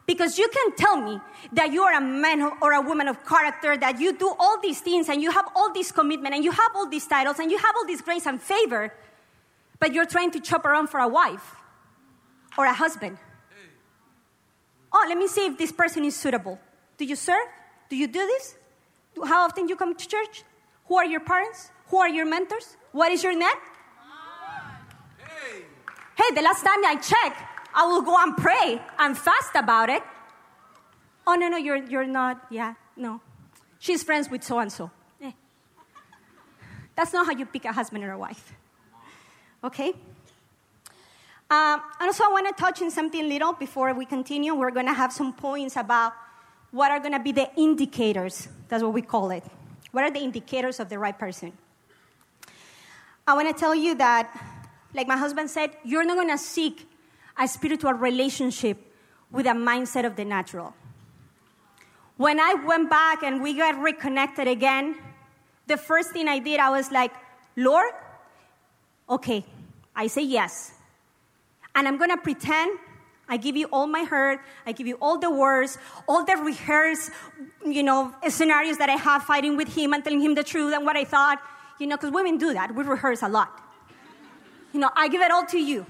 Because 0.06 0.38
you 0.38 0.48
can 0.48 0.76
tell 0.76 1.02
me 1.02 1.20
that 1.54 1.74
you 1.74 1.82
are 1.82 1.94
a 1.94 2.02
man 2.02 2.52
or 2.62 2.74
a 2.74 2.82
woman 2.82 3.08
of 3.08 3.26
character, 3.26 3.76
that 3.76 4.00
you 4.00 4.16
do 4.16 4.32
all 4.40 4.62
these 4.62 4.80
things 4.80 5.10
and 5.10 5.20
you 5.20 5.32
have 5.32 5.48
all 5.56 5.74
this 5.74 5.92
commitment 5.92 6.36
and 6.36 6.44
you 6.44 6.52
have 6.52 6.72
all 6.76 6.88
these 6.88 7.08
titles 7.08 7.40
and 7.40 7.50
you 7.50 7.58
have 7.58 7.76
all 7.76 7.88
this 7.88 8.02
grace 8.02 8.28
and 8.28 8.40
favor, 8.40 8.94
but 9.80 9.94
you're 9.94 10.06
trying 10.06 10.30
to 10.30 10.40
chop 10.40 10.64
around 10.64 10.88
for 10.88 11.00
a 11.00 11.08
wife 11.08 11.56
or 12.56 12.66
a 12.66 12.74
husband. 12.74 13.18
Oh, 14.94 15.06
let 15.10 15.18
me 15.18 15.28
see 15.28 15.48
if 15.48 15.58
this 15.58 15.72
person 15.72 16.06
is 16.06 16.16
suitable. 16.16 16.60
Do 16.98 17.06
you 17.06 17.16
serve? 17.16 17.48
Do 17.90 17.96
you 17.96 18.08
do 18.08 18.20
this? 18.20 18.56
How 19.26 19.44
often 19.46 19.68
you 19.68 19.76
come 19.76 19.96
to 19.96 20.08
church? 20.08 20.44
Who 20.86 20.96
are 20.98 21.06
your 21.06 21.20
parents? 21.22 21.72
Who 21.88 21.98
are 21.98 22.10
your 22.10 22.26
mentors? 22.26 22.78
What 22.92 23.12
is 23.12 23.24
your 23.24 23.36
net? 23.36 23.58
Hey, 26.16 26.34
the 26.34 26.42
last 26.42 26.64
time 26.64 26.84
I 26.86 26.96
checked, 26.96 27.42
I 27.74 27.86
will 27.88 28.02
go 28.02 28.16
and 28.18 28.36
pray 28.38 28.82
and 29.00 29.18
fast 29.18 29.56
about 29.56 29.90
it. 29.90 30.02
Oh, 31.28 31.36
no, 31.36 31.50
no, 31.50 31.58
you're, 31.58 31.84
you're 31.84 32.08
not. 32.08 32.46
Yeah, 32.50 32.76
no. 32.96 33.22
She's 33.80 34.04
friends 34.04 34.30
with 34.30 34.44
so 34.44 34.60
and 34.60 34.72
so. 34.72 34.92
That's 36.96 37.12
not 37.12 37.26
how 37.26 37.34
you 37.34 37.46
pick 37.46 37.66
a 37.66 37.74
husband 37.74 38.04
or 38.04 38.12
a 38.12 38.18
wife. 38.18 38.54
Okay? 39.64 39.90
Um, 41.50 41.82
and 42.00 42.08
also, 42.08 42.24
I 42.24 42.30
want 42.30 42.48
to 42.48 42.64
touch 42.64 42.82
on 42.82 42.90
something 42.90 43.28
little 43.28 43.54
before 43.54 43.94
we 43.94 44.06
continue. 44.06 44.56
We're 44.56 44.72
going 44.72 44.86
to 44.86 44.94
have 44.94 45.12
some 45.12 45.34
points 45.34 45.76
about 45.76 46.14
what 46.72 46.92
are 46.92 47.00
going 47.00 47.12
to 47.12 47.20
be 47.20 47.34
the 47.34 47.50
indicators. 47.58 48.48
That's 48.70 48.82
what 48.82 48.94
we 48.94 49.02
call 49.02 49.32
it. 49.32 49.44
What 49.92 50.06
are 50.06 50.12
the 50.12 50.22
indicators 50.22 50.80
of 50.80 50.90
the 50.90 50.98
right 50.98 51.18
person? 51.18 51.52
I 53.28 53.34
want 53.34 53.54
to 53.54 53.60
tell 53.60 53.76
you 53.76 53.96
that, 53.96 54.55
like 54.96 55.08
my 55.08 55.18
husband 55.18 55.50
said, 55.50 55.72
you're 55.84 56.06
not 56.06 56.16
going 56.16 56.30
to 56.30 56.38
seek 56.38 56.90
a 57.38 57.48
spiritual 57.48 57.94
relationship 57.94 58.78
with 59.30 59.46
a 59.46 59.50
mindset 59.50 60.06
of 60.06 60.16
the 60.16 60.24
natural. 60.24 60.74
When 62.18 62.40
I 62.40 62.54
went 62.54 62.90
back 62.90 63.24
and 63.24 63.44
we 63.44 63.56
got 63.56 63.78
reconnected 63.78 64.48
again, 64.48 64.96
the 65.68 65.76
first 65.76 66.12
thing 66.12 66.28
I 66.28 66.40
did, 66.40 66.60
I 66.60 66.70
was 66.70 66.92
like, 66.92 67.12
Lord, 67.58 67.92
okay, 69.10 69.46
I 69.96 70.08
say 70.08 70.22
yes. 70.24 70.72
And 71.76 71.88
I'm 71.88 71.98
gonna 71.98 72.18
pretend 72.18 72.80
I 73.28 73.38
give 73.38 73.58
you 73.58 73.68
all 73.74 73.88
my 73.88 74.04
hurt, 74.04 74.40
I 74.66 74.72
give 74.72 74.88
you 74.88 74.98
all 75.02 75.18
the 75.18 75.32
words, 75.32 75.78
all 76.08 76.24
the 76.24 76.36
rehearsed, 76.38 77.12
you 77.66 77.84
know, 77.84 78.14
scenarios 78.30 78.78
that 78.78 78.90
I 78.90 78.94
have 78.96 79.24
fighting 79.24 79.58
with 79.58 79.76
him 79.76 79.94
and 79.94 80.04
telling 80.04 80.22
him 80.22 80.36
the 80.36 80.44
truth 80.44 80.74
and 80.74 80.86
what 80.86 80.96
I 80.96 81.04
thought, 81.04 81.42
you 81.80 81.88
know, 81.88 81.98
because 81.98 82.12
women 82.12 82.38
do 82.38 82.54
that. 82.54 82.76
We 82.76 82.84
rehearse 82.84 83.24
a 83.24 83.28
lot. 83.28 83.65
You 84.76 84.82
know, 84.82 84.92
I 84.94 85.08
give 85.08 85.22
it 85.22 85.32
all 85.32 85.46
to 85.46 85.58
you. 85.58 85.86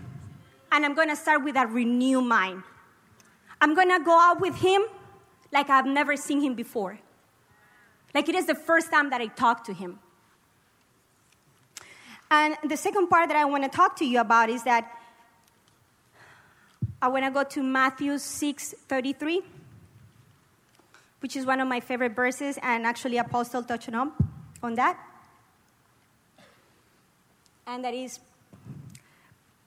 And 0.71 0.85
I'm 0.85 0.93
gonna 0.93 1.15
start 1.15 1.43
with 1.43 1.55
a 1.55 1.65
renewed 1.65 2.21
mind. 2.21 2.61
I'm 3.59 3.73
gonna 3.73 3.99
go 3.99 4.11
out 4.11 4.39
with 4.39 4.57
him 4.57 4.83
like 5.51 5.71
I've 5.71 5.87
never 5.87 6.15
seen 6.15 6.39
him 6.39 6.53
before. 6.53 6.99
Like 8.13 8.29
it 8.29 8.35
is 8.35 8.45
the 8.45 8.53
first 8.53 8.91
time 8.91 9.09
that 9.09 9.21
I 9.21 9.25
talk 9.25 9.63
to 9.63 9.73
him. 9.73 9.97
And 12.29 12.57
the 12.63 12.77
second 12.77 13.07
part 13.07 13.29
that 13.29 13.35
I 13.35 13.45
want 13.45 13.63
to 13.63 13.69
talk 13.69 13.95
to 13.95 14.05
you 14.05 14.19
about 14.19 14.51
is 14.51 14.61
that 14.65 14.87
I 17.01 17.07
want 17.07 17.25
to 17.25 17.31
go 17.31 17.43
to 17.43 17.63
Matthew 17.63 18.19
6 18.19 18.75
33, 18.87 19.41
which 21.21 21.35
is 21.35 21.43
one 21.47 21.59
of 21.59 21.67
my 21.67 21.79
favorite 21.79 22.15
verses, 22.15 22.59
and 22.61 22.85
actually, 22.85 23.17
Apostle 23.17 23.63
touched 23.63 23.91
on, 23.91 24.11
on 24.61 24.75
that. 24.75 24.99
And 27.65 27.83
that 27.83 27.95
is, 27.95 28.19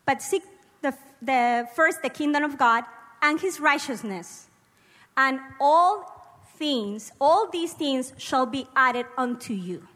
but 0.08 0.22
seek 0.22 0.42
the, 0.80 0.94
the 1.20 1.68
first 1.76 2.00
the 2.00 2.08
kingdom 2.08 2.42
of 2.42 2.56
God 2.56 2.84
and 3.20 3.38
his 3.38 3.60
righteousness, 3.60 4.48
and 5.18 5.38
all 5.60 6.40
things, 6.56 7.12
all 7.20 7.50
these 7.50 7.74
things 7.74 8.14
shall 8.16 8.46
be 8.46 8.66
added 8.74 9.04
unto 9.18 9.52
you. 9.52 9.86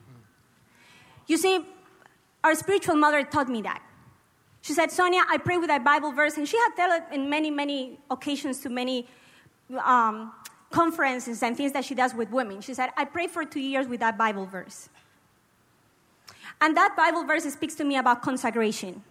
You 1.26 1.38
see, 1.38 1.64
our 2.44 2.54
spiritual 2.54 2.96
mother 2.96 3.24
taught 3.24 3.48
me 3.48 3.62
that. 3.62 3.80
She 4.60 4.74
said, 4.74 4.90
Sonia, 4.90 5.22
I 5.30 5.38
pray 5.38 5.56
with 5.56 5.68
that 5.68 5.82
Bible 5.82 6.12
verse, 6.12 6.36
and 6.36 6.46
she 6.46 6.58
had 6.58 6.74
told 6.76 6.92
it 7.00 7.14
in 7.14 7.30
many, 7.30 7.50
many 7.50 7.98
occasions 8.10 8.60
to 8.60 8.68
many 8.68 9.06
um, 9.82 10.30
conferences 10.70 11.42
and 11.42 11.56
things 11.56 11.72
that 11.72 11.86
she 11.86 11.94
does 11.94 12.12
with 12.14 12.30
women. 12.30 12.60
She 12.60 12.74
said, 12.74 12.90
I 12.98 13.06
pray 13.06 13.28
for 13.28 13.46
two 13.46 13.60
years 13.60 13.88
with 13.88 14.00
that 14.00 14.18
Bible 14.18 14.44
verse. 14.44 14.90
And 16.60 16.76
that 16.76 16.96
Bible 16.98 17.24
verse 17.24 17.44
speaks 17.44 17.74
to 17.76 17.84
me 17.84 17.96
about 17.96 18.20
consecration. 18.20 19.02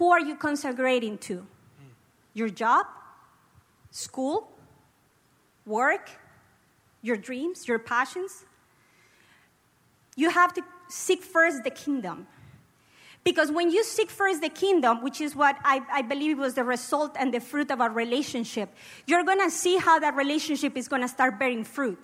Who 0.00 0.10
are 0.12 0.20
you 0.20 0.34
consecrating 0.34 1.18
to? 1.28 1.46
Your 2.32 2.48
job? 2.48 2.86
School? 3.90 4.50
Work? 5.66 6.08
Your 7.02 7.18
dreams? 7.18 7.68
Your 7.68 7.78
passions? 7.78 8.46
You 10.16 10.30
have 10.30 10.54
to 10.54 10.62
seek 10.88 11.22
first 11.22 11.64
the 11.64 11.70
kingdom. 11.70 12.26
Because 13.24 13.52
when 13.52 13.70
you 13.70 13.84
seek 13.84 14.08
first 14.08 14.40
the 14.40 14.48
kingdom, 14.48 15.02
which 15.02 15.20
is 15.20 15.36
what 15.36 15.58
I, 15.64 15.82
I 15.92 16.00
believe 16.00 16.38
was 16.38 16.54
the 16.54 16.64
result 16.64 17.14
and 17.18 17.34
the 17.34 17.40
fruit 17.40 17.70
of 17.70 17.82
our 17.82 17.90
relationship, 17.90 18.70
you're 19.06 19.24
going 19.24 19.44
to 19.44 19.50
see 19.50 19.76
how 19.76 19.98
that 19.98 20.16
relationship 20.16 20.78
is 20.78 20.88
going 20.88 21.02
to 21.02 21.08
start 21.08 21.38
bearing 21.38 21.62
fruit. 21.62 22.02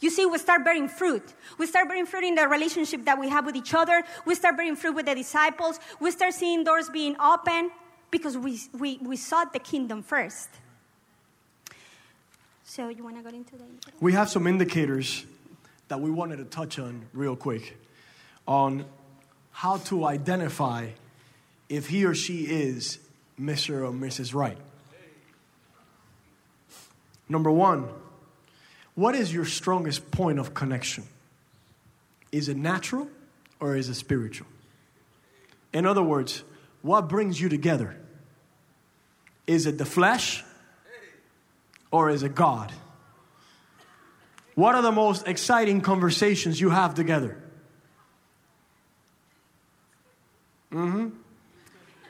You 0.00 0.10
see, 0.10 0.26
we 0.26 0.38
start 0.38 0.64
bearing 0.64 0.88
fruit. 0.88 1.22
We 1.58 1.66
start 1.66 1.88
bearing 1.88 2.06
fruit 2.06 2.24
in 2.24 2.34
the 2.34 2.46
relationship 2.48 3.04
that 3.06 3.18
we 3.18 3.28
have 3.28 3.46
with 3.46 3.56
each 3.56 3.74
other. 3.74 4.04
We 4.24 4.34
start 4.34 4.56
bearing 4.56 4.76
fruit 4.76 4.94
with 4.94 5.06
the 5.06 5.14
disciples. 5.14 5.80
We 6.00 6.10
start 6.10 6.34
seeing 6.34 6.64
doors 6.64 6.90
being 6.90 7.16
open 7.20 7.70
because 8.10 8.36
we, 8.36 8.60
we, 8.78 8.98
we 9.02 9.16
sought 9.16 9.52
the 9.52 9.58
kingdom 9.58 10.02
first. 10.02 10.48
So, 12.64 12.88
you 12.88 13.04
want 13.04 13.16
to 13.16 13.22
go 13.22 13.34
into 13.34 13.56
that? 13.56 13.66
We 14.00 14.12
have 14.12 14.28
some 14.28 14.46
indicators 14.46 15.24
that 15.88 16.00
we 16.00 16.10
wanted 16.10 16.38
to 16.38 16.44
touch 16.44 16.78
on 16.78 17.06
real 17.12 17.36
quick 17.36 17.76
on 18.46 18.84
how 19.52 19.78
to 19.78 20.04
identify 20.04 20.88
if 21.68 21.88
he 21.88 22.04
or 22.04 22.14
she 22.14 22.42
is 22.44 22.98
Mr. 23.40 23.82
or 23.82 23.92
Mrs. 23.92 24.34
Right. 24.34 24.58
Number 27.28 27.50
one, 27.50 27.88
what 28.96 29.14
is 29.14 29.32
your 29.32 29.44
strongest 29.44 30.10
point 30.10 30.40
of 30.40 30.54
connection? 30.54 31.04
Is 32.32 32.48
it 32.48 32.56
natural 32.56 33.08
or 33.60 33.76
is 33.76 33.88
it 33.88 33.94
spiritual? 33.94 34.48
In 35.72 35.86
other 35.86 36.02
words, 36.02 36.42
what 36.82 37.08
brings 37.08 37.40
you 37.40 37.48
together? 37.48 37.96
Is 39.46 39.66
it 39.66 39.78
the 39.78 39.84
flesh 39.84 40.42
or 41.90 42.10
is 42.10 42.22
it 42.22 42.34
God? 42.34 42.72
What 44.54 44.74
are 44.74 44.82
the 44.82 44.92
most 44.92 45.28
exciting 45.28 45.82
conversations 45.82 46.58
you 46.58 46.70
have 46.70 46.94
together? 46.94 47.36
Mm-hmm. 50.72 51.08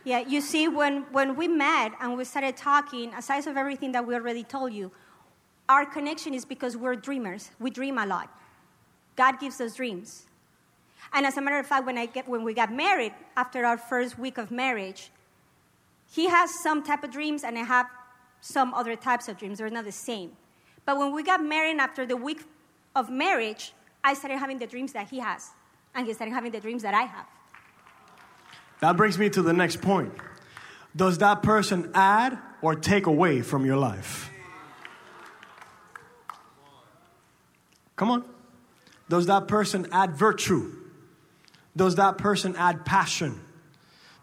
Yeah, 0.05 0.21
you 0.21 0.41
see, 0.41 0.69
when, 0.69 1.03
when 1.11 1.35
we 1.35 1.49
met 1.49 1.93
and 2.01 2.17
we 2.17 2.25
started 2.25 2.57
talking, 2.57 3.13
aside 3.15 3.45
of 3.49 3.57
everything 3.57 3.91
that 3.93 4.07
we 4.07 4.15
already 4.15 4.45
told 4.45 4.73
you, 4.73 4.93
our 5.69 5.85
connection 5.85 6.35
is 6.35 6.45
because 6.45 6.77
we're 6.77 6.97
dreamers. 6.97 7.51
We 7.59 7.71
dream 7.71 7.99
a 7.99 8.07
lot. 8.07 8.29
God 9.17 9.41
gives 9.41 9.61
us 9.61 9.77
dreams. 9.77 10.27
And 11.13 11.25
as 11.27 11.37
a 11.37 11.41
matter 11.41 11.59
of 11.59 11.67
fact, 11.67 11.87
when, 11.87 11.99
I 11.99 12.07
get, 12.07 12.29
when 12.29 12.43
we 12.43 12.55
got 12.55 12.73
married, 12.73 13.13
after 13.37 13.65
our 13.65 13.79
first 13.79 14.19
week 14.19 14.39
of 14.39 14.51
marriage, 14.51 15.11
he 16.11 16.29
has 16.29 16.51
some 16.63 16.83
type 16.83 17.05
of 17.05 17.11
dreams 17.11 17.45
and 17.45 17.59
I 17.59 17.63
have 17.63 17.87
some 18.41 18.75
other 18.75 18.97
types 18.97 19.29
of 19.29 19.39
dreams. 19.39 19.59
They're 19.59 19.71
not 19.71 19.85
the 19.85 19.93
same. 19.93 20.33
But 20.85 20.99
when 20.99 21.13
we 21.13 21.23
got 21.23 21.43
married 21.43 21.79
after 21.79 22.07
the 22.07 22.17
week 22.17 22.45
of 22.95 23.11
marriage, 23.11 23.73
I 24.05 24.15
started 24.15 24.39
having 24.39 24.59
the 24.59 24.67
dreams 24.67 24.93
that 24.93 25.09
he 25.09 25.19
has, 25.19 25.51
and 25.95 26.07
he 26.07 26.13
started 26.13 26.33
having 26.33 26.53
the 26.53 26.61
dreams 26.61 26.83
that 26.83 26.95
I 26.95 27.03
have. 27.03 27.27
That 28.81 28.97
brings 28.97 29.19
me 29.19 29.29
to 29.31 29.43
the 29.43 29.53
next 29.53 29.81
point. 29.81 30.13
Does 30.95 31.19
that 31.19 31.43
person 31.43 31.91
add 31.93 32.39
or 32.63 32.77
take 32.77 33.07
away 33.07 33.43
from 33.43 33.67
your 33.67 33.77
life? 33.77 34.31
Come 37.97 38.11
on. 38.11 38.25
Does 39.09 39.27
that 39.27 39.49
person 39.49 39.89
add 39.93 40.17
virtue? 40.17 40.73
Does 41.77 41.97
that 41.97 42.19
person 42.19 42.55
add 42.57 42.85
passion? 42.85 43.41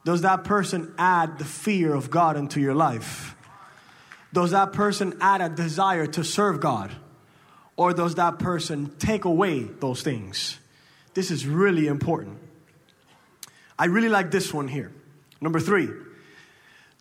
Does 0.06 0.22
that 0.22 0.44
person 0.44 0.94
add 0.98 1.38
the 1.38 1.46
fear 1.46 1.94
of 1.94 2.10
God 2.10 2.36
into 2.36 2.60
your 2.60 2.76
life? 2.76 3.36
Does 4.34 4.52
that 4.52 4.74
person 4.74 5.18
add 5.22 5.42
a 5.42 5.50
desire 5.50 6.08
to 6.08 6.24
serve 6.24 6.60
God? 6.60 6.92
Or 7.76 7.94
does 7.94 8.16
that 8.16 8.40
person 8.40 8.96
take 8.98 9.26
away 9.26 9.64
those 9.64 10.02
things? 10.02 10.60
This 11.14 11.32
is 11.32 11.46
really 11.48 11.88
important. 11.88 12.38
I 13.78 13.86
really 13.86 14.10
like 14.10 14.32
this 14.32 14.54
one 14.54 14.68
here. 14.68 14.92
Number 15.40 15.60
three, 15.60 15.90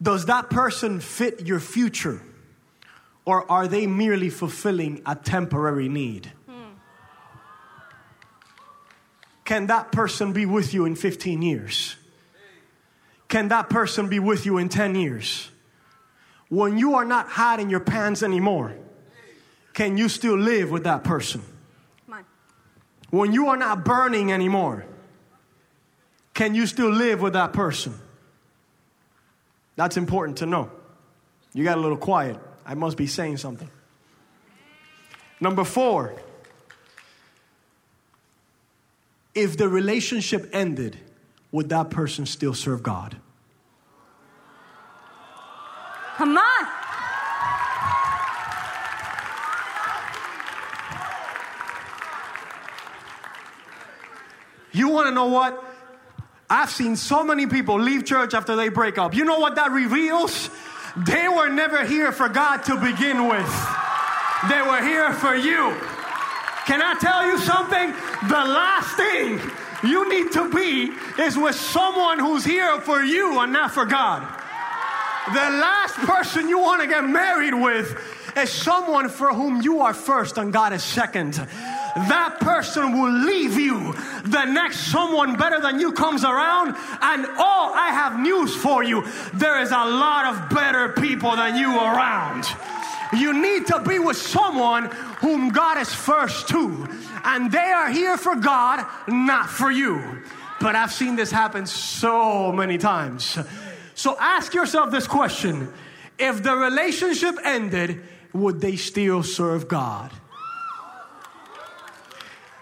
does 0.01 0.27
that 0.27 0.51
person 0.51 1.01
fit 1.01 1.47
your 1.47 1.61
future? 1.61 2.23
Or 3.25 3.51
are 3.51 3.69
they 3.69 3.87
merely 3.87 4.31
fulfilling 4.31 5.01
a 5.07 5.15
temporary 5.15 5.89
need? 5.89 6.33
Can 9.45 9.67
that 9.67 9.93
person 9.93 10.33
be 10.33 10.47
with 10.47 10.73
you 10.73 10.85
in 10.85 10.95
15 10.95 11.43
years? 11.43 11.97
Can 13.29 13.49
that 13.49 13.69
person 13.71 14.09
be 14.09 14.19
with 14.19 14.47
you 14.47 14.59
in 14.59 14.69
10 14.69 14.95
years? 14.95 15.51
When 16.49 16.79
you 16.79 16.97
are 16.97 17.05
not 17.05 17.29
hiding 17.29 17.71
your 17.71 17.81
pants 17.81 18.23
anymore, 18.23 18.77
can 19.73 19.97
you 19.97 20.09
still 20.09 20.37
live 20.37 20.71
with 20.71 20.85
that 20.85 21.03
person? 21.03 21.43
When 23.11 23.33
you 23.33 23.49
are 23.49 23.57
not 23.59 23.85
burning 23.85 24.33
anymore, 24.33 24.87
can 26.33 26.55
you 26.55 26.67
still 26.67 26.91
live 26.91 27.21
with 27.21 27.35
that 27.35 27.53
person? 27.53 27.95
That's 29.77 29.99
important 29.99 30.39
to 30.39 30.47
know. 30.47 30.71
You 31.53 31.65
got 31.65 31.77
a 31.77 31.81
little 31.81 31.99
quiet. 31.99 32.39
I 32.65 32.75
must 32.75 32.97
be 32.97 33.07
saying 33.07 33.37
something. 33.37 33.69
Number 35.41 35.65
four, 35.65 36.15
if 39.35 39.57
the 39.57 39.69
relationship 39.69 40.49
ended, 40.53 40.99
would 41.51 41.69
that 41.71 41.91
person 41.91 42.27
still 42.27 42.55
serve 42.55 42.83
God? 42.83 43.17
Come 46.17 46.37
on. 46.37 46.67
You 54.73 54.89
want 54.89 55.09
to 55.09 55.15
know 55.15 55.27
what? 55.27 55.63
I've 56.49 56.71
seen 56.71 56.97
so 56.97 57.25
many 57.25 57.47
people 57.47 57.81
leave 57.81 58.05
church 58.05 58.35
after 58.35 58.57
they 58.57 58.69
break 58.69 58.99
up. 58.99 59.15
You 59.15 59.25
know 59.25 59.39
what 59.39 59.55
that 59.57 59.71
reveals? 59.71 60.51
They 60.97 61.29
were 61.29 61.49
never 61.49 61.85
here 61.85 62.13
for 62.13 62.29
God 62.29 62.59
to 62.65 62.77
begin 62.77 63.29
with, 63.29 63.69
they 64.49 64.61
were 64.63 64.83
here 64.83 65.13
for 65.15 65.35
you. 65.35 65.75
Can 66.67 66.81
I 66.81 66.95
tell 66.95 67.27
you 67.27 67.39
something? 67.39 67.91
The 68.29 68.45
last 68.45 68.97
thing 68.97 69.41
you 69.83 70.09
need 70.09 70.33
to 70.33 70.51
be 70.51 70.93
is 71.21 71.37
with 71.37 71.57
someone 71.57 72.19
who's 72.19 72.45
here 72.45 72.81
for 72.81 73.03
you 73.03 73.41
and 73.41 73.53
not 73.53 73.73
for 73.73 73.85
God. 73.85 74.23
The 75.29 75.35
last 75.35 75.95
person 75.97 76.49
you 76.49 76.59
want 76.59 76.83
to 76.83 76.89
get 76.89 77.05
married 77.05 77.55
with 77.55 77.97
is 78.37 78.51
someone 78.51 79.09
for 79.09 79.29
whom 79.29 79.61
you 79.63 79.81
are 79.81 79.95
first 79.95 80.39
and 80.39 80.53
God 80.53 80.73
is 80.73 80.83
second. 80.83 81.35
That 81.95 82.39
person 82.41 82.99
will 82.99 83.13
leave 83.13 83.59
you. 83.59 83.93
The 84.25 84.45
next 84.47 84.91
someone 84.91 85.37
better 85.37 85.61
than 85.61 85.79
you 85.79 85.93
comes 85.93 86.25
around, 86.25 86.69
and 86.69 87.27
oh, 87.27 87.73
I 87.75 87.91
have 87.93 88.19
news 88.19 88.55
for 88.57 88.83
you. 88.83 89.07
There 89.35 89.61
is 89.61 89.71
a 89.71 89.85
lot 89.85 90.35
of 90.35 90.49
better 90.51 90.89
people 90.91 91.37
than 91.37 91.57
you 91.57 91.77
around. 91.77 92.47
You 93.13 93.41
need 93.41 93.67
to 93.67 93.81
be 93.81 93.99
with 93.99 94.17
someone 94.17 94.87
whom 95.21 95.51
God 95.51 95.79
is 95.79 95.93
first 95.93 96.49
to, 96.49 96.89
and 97.25 97.53
they 97.53 97.59
are 97.59 97.91
here 97.91 98.17
for 98.17 98.35
God, 98.37 98.87
not 99.07 99.51
for 99.51 99.71
you. 99.71 100.23
But 100.61 100.77
I've 100.77 100.93
seen 100.93 101.17
this 101.17 101.31
happen 101.31 101.67
so 101.67 102.53
many 102.53 102.79
times. 102.79 103.39
So 103.95 104.17
ask 104.19 104.55
yourself 104.55 104.91
this 104.91 105.07
question 105.07 105.73
if 106.19 106.43
the 106.43 106.55
relationship 106.55 107.37
ended, 107.45 108.03
would 108.33 108.61
they 108.61 108.77
still 108.77 109.23
serve 109.23 109.69
God? 109.69 110.11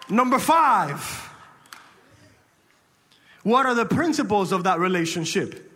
Number 0.09 0.39
five, 0.39 1.31
what 3.43 3.67
are 3.67 3.75
the 3.75 3.87
principles 3.87 4.51
of 4.51 4.65
that 4.65 4.81
relationship? 4.81 5.71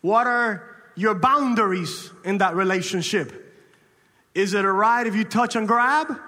What 0.00 0.26
are 0.26 0.77
your 0.98 1.14
boundaries 1.14 2.10
in 2.24 2.38
that 2.38 2.56
relationship? 2.56 3.54
Is 4.34 4.52
it 4.52 4.64
a 4.64 4.72
right 4.72 5.06
if 5.06 5.14
you 5.14 5.22
touch 5.22 5.54
and 5.54 5.68
grab? 5.68 6.18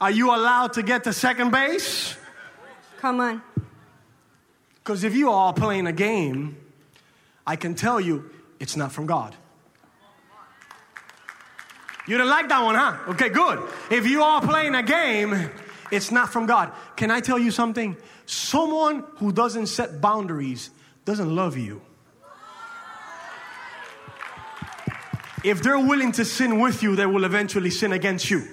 Are 0.00 0.10
you 0.10 0.34
allowed 0.34 0.72
to 0.74 0.82
get 0.82 1.04
to 1.04 1.12
second 1.12 1.52
base? 1.52 2.16
Come 2.98 3.20
on. 3.20 3.42
Because 4.74 5.04
if 5.04 5.14
you 5.14 5.30
are 5.30 5.52
playing 5.52 5.86
a 5.86 5.92
game, 5.92 6.56
I 7.46 7.54
can 7.54 7.74
tell 7.74 8.00
you 8.00 8.28
it's 8.58 8.76
not 8.76 8.90
from 8.90 9.06
God. 9.06 9.34
You 12.06 12.18
didn't 12.18 12.30
like 12.30 12.48
that 12.48 12.62
one, 12.62 12.74
huh? 12.74 13.12
Okay, 13.12 13.28
good. 13.28 13.62
If 13.90 14.06
you 14.06 14.22
are 14.22 14.42
playing 14.42 14.74
a 14.74 14.82
game, 14.82 15.50
it's 15.92 16.10
not 16.10 16.30
from 16.30 16.46
God. 16.46 16.72
Can 16.96 17.12
I 17.12 17.20
tell 17.20 17.38
you 17.38 17.52
something? 17.52 17.96
Someone 18.26 19.04
who 19.18 19.32
doesn't 19.32 19.68
set 19.68 20.00
boundaries 20.00 20.70
doesn't 21.04 21.34
love 21.34 21.56
you. 21.56 21.80
If 25.44 25.62
they're 25.62 25.78
willing 25.78 26.10
to 26.12 26.24
sin 26.24 26.58
with 26.58 26.82
you, 26.82 26.96
they 26.96 27.04
will 27.04 27.24
eventually 27.24 27.68
sin 27.68 27.92
against 27.92 28.30
you. 28.30 28.48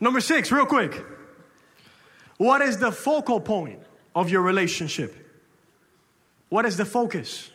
Number 0.00 0.20
six, 0.20 0.50
real 0.50 0.66
quick. 0.66 1.04
What 2.36 2.62
is 2.62 2.78
the 2.78 2.90
focal 2.90 3.38
point 3.38 3.80
of 4.14 4.28
your 4.28 4.42
relationship? 4.42 5.14
What 6.48 6.66
is 6.66 6.76
the 6.76 6.86
focus? 6.86 7.50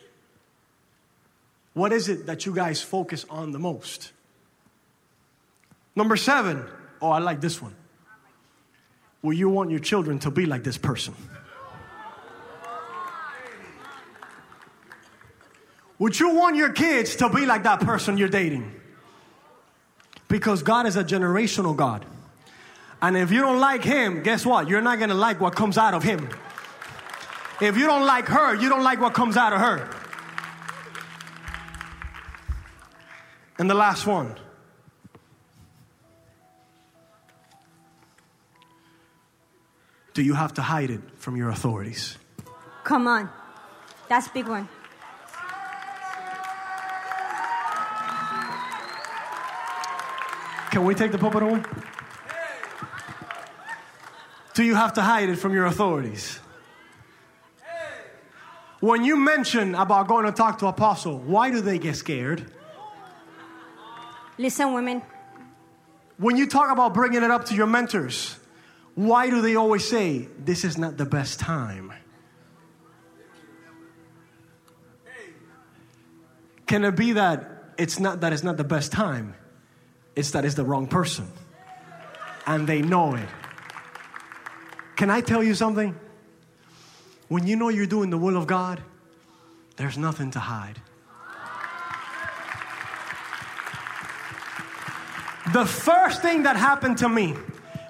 What 1.74 1.92
is 1.92 2.08
it 2.08 2.26
that 2.26 2.46
you 2.46 2.54
guys 2.54 2.80
focus 2.80 3.26
on 3.28 3.50
the 3.50 3.58
most? 3.58 4.12
Number 5.94 6.16
seven. 6.16 6.64
Oh, 7.02 7.10
I 7.10 7.18
like 7.18 7.42
this 7.42 7.60
one. 7.60 7.74
Will 9.20 9.34
you 9.34 9.50
want 9.50 9.70
your 9.70 9.80
children 9.80 10.18
to 10.20 10.30
be 10.30 10.46
like 10.46 10.62
this 10.62 10.78
person? 10.78 11.14
Would 15.98 16.18
you 16.18 16.34
want 16.34 16.56
your 16.56 16.72
kids 16.72 17.16
to 17.16 17.28
be 17.28 17.46
like 17.46 17.62
that 17.62 17.80
person 17.80 18.18
you're 18.18 18.28
dating? 18.28 18.72
Because 20.28 20.62
God 20.62 20.86
is 20.86 20.96
a 20.96 21.04
generational 21.04 21.74
God. 21.74 22.04
And 23.00 23.16
if 23.16 23.30
you 23.30 23.40
don't 23.40 23.60
like 23.60 23.84
him, 23.84 24.22
guess 24.22 24.44
what? 24.44 24.68
You're 24.68 24.80
not 24.80 24.98
to 24.98 25.14
like 25.14 25.40
what 25.40 25.54
comes 25.54 25.78
out 25.78 25.94
of 25.94 26.02
him. 26.02 26.28
If 27.60 27.76
you 27.76 27.86
don't 27.86 28.04
like 28.04 28.26
her, 28.26 28.54
you 28.54 28.68
don't 28.68 28.82
like 28.82 29.00
what 29.00 29.14
comes 29.14 29.36
out 29.36 29.52
of 29.52 29.60
her. 29.60 29.88
And 33.58 33.70
the 33.70 33.74
last 33.74 34.06
one. 34.06 34.34
Do 40.12 40.22
you 40.22 40.34
have 40.34 40.54
to 40.54 40.62
hide 40.62 40.90
it 40.90 41.00
from 41.16 41.36
your 41.36 41.50
authorities? 41.50 42.16
Come 42.84 43.06
on. 43.06 43.30
That's 44.08 44.26
a 44.26 44.30
big 44.30 44.48
one. 44.48 44.68
Can 50.76 50.84
we 50.84 50.94
take 50.94 51.10
the 51.10 51.16
pulpit 51.16 51.42
away? 51.42 51.62
Do 54.52 54.62
you 54.62 54.74
have 54.74 54.92
to 54.92 55.00
hide 55.00 55.30
it 55.30 55.36
from 55.36 55.54
your 55.54 55.64
authorities? 55.64 56.38
When 58.80 59.02
you 59.02 59.16
mention 59.16 59.74
about 59.74 60.06
going 60.06 60.26
to 60.26 60.32
talk 60.32 60.58
to 60.58 60.66
apostle, 60.66 61.18
why 61.18 61.50
do 61.50 61.62
they 61.62 61.78
get 61.78 61.96
scared? 61.96 62.52
Listen, 64.36 64.74
women. 64.74 65.00
When 66.18 66.36
you 66.36 66.46
talk 66.46 66.70
about 66.70 66.92
bringing 66.92 67.22
it 67.22 67.30
up 67.30 67.46
to 67.46 67.54
your 67.54 67.66
mentors, 67.66 68.38
why 68.94 69.30
do 69.30 69.40
they 69.40 69.56
always 69.56 69.88
say 69.88 70.28
this 70.38 70.62
is 70.62 70.76
not 70.76 70.98
the 70.98 71.06
best 71.06 71.40
time? 71.40 71.90
Can 76.66 76.84
it 76.84 76.96
be 76.96 77.12
that 77.12 77.72
it's 77.78 77.98
not 77.98 78.20
that 78.20 78.34
it's 78.34 78.42
not 78.42 78.58
the 78.58 78.64
best 78.64 78.92
time? 78.92 79.36
It's 80.16 80.30
that 80.32 80.44
it's 80.44 80.54
the 80.54 80.64
wrong 80.64 80.86
person. 80.88 81.30
and 82.48 82.66
they 82.66 82.80
know 82.80 83.16
it. 83.16 83.28
Can 84.94 85.10
I 85.10 85.20
tell 85.20 85.42
you 85.42 85.54
something? 85.54 85.94
When 87.28 87.44
you 87.46 87.56
know 87.56 87.70
you're 87.70 87.86
doing 87.86 88.08
the 88.10 88.18
will 88.18 88.36
of 88.36 88.46
God, 88.46 88.80
there's 89.76 89.98
nothing 89.98 90.30
to 90.30 90.38
hide. 90.38 90.80
The 95.52 95.66
first 95.66 96.22
thing 96.22 96.44
that 96.44 96.56
happened 96.56 96.98
to 96.98 97.08
me 97.08 97.34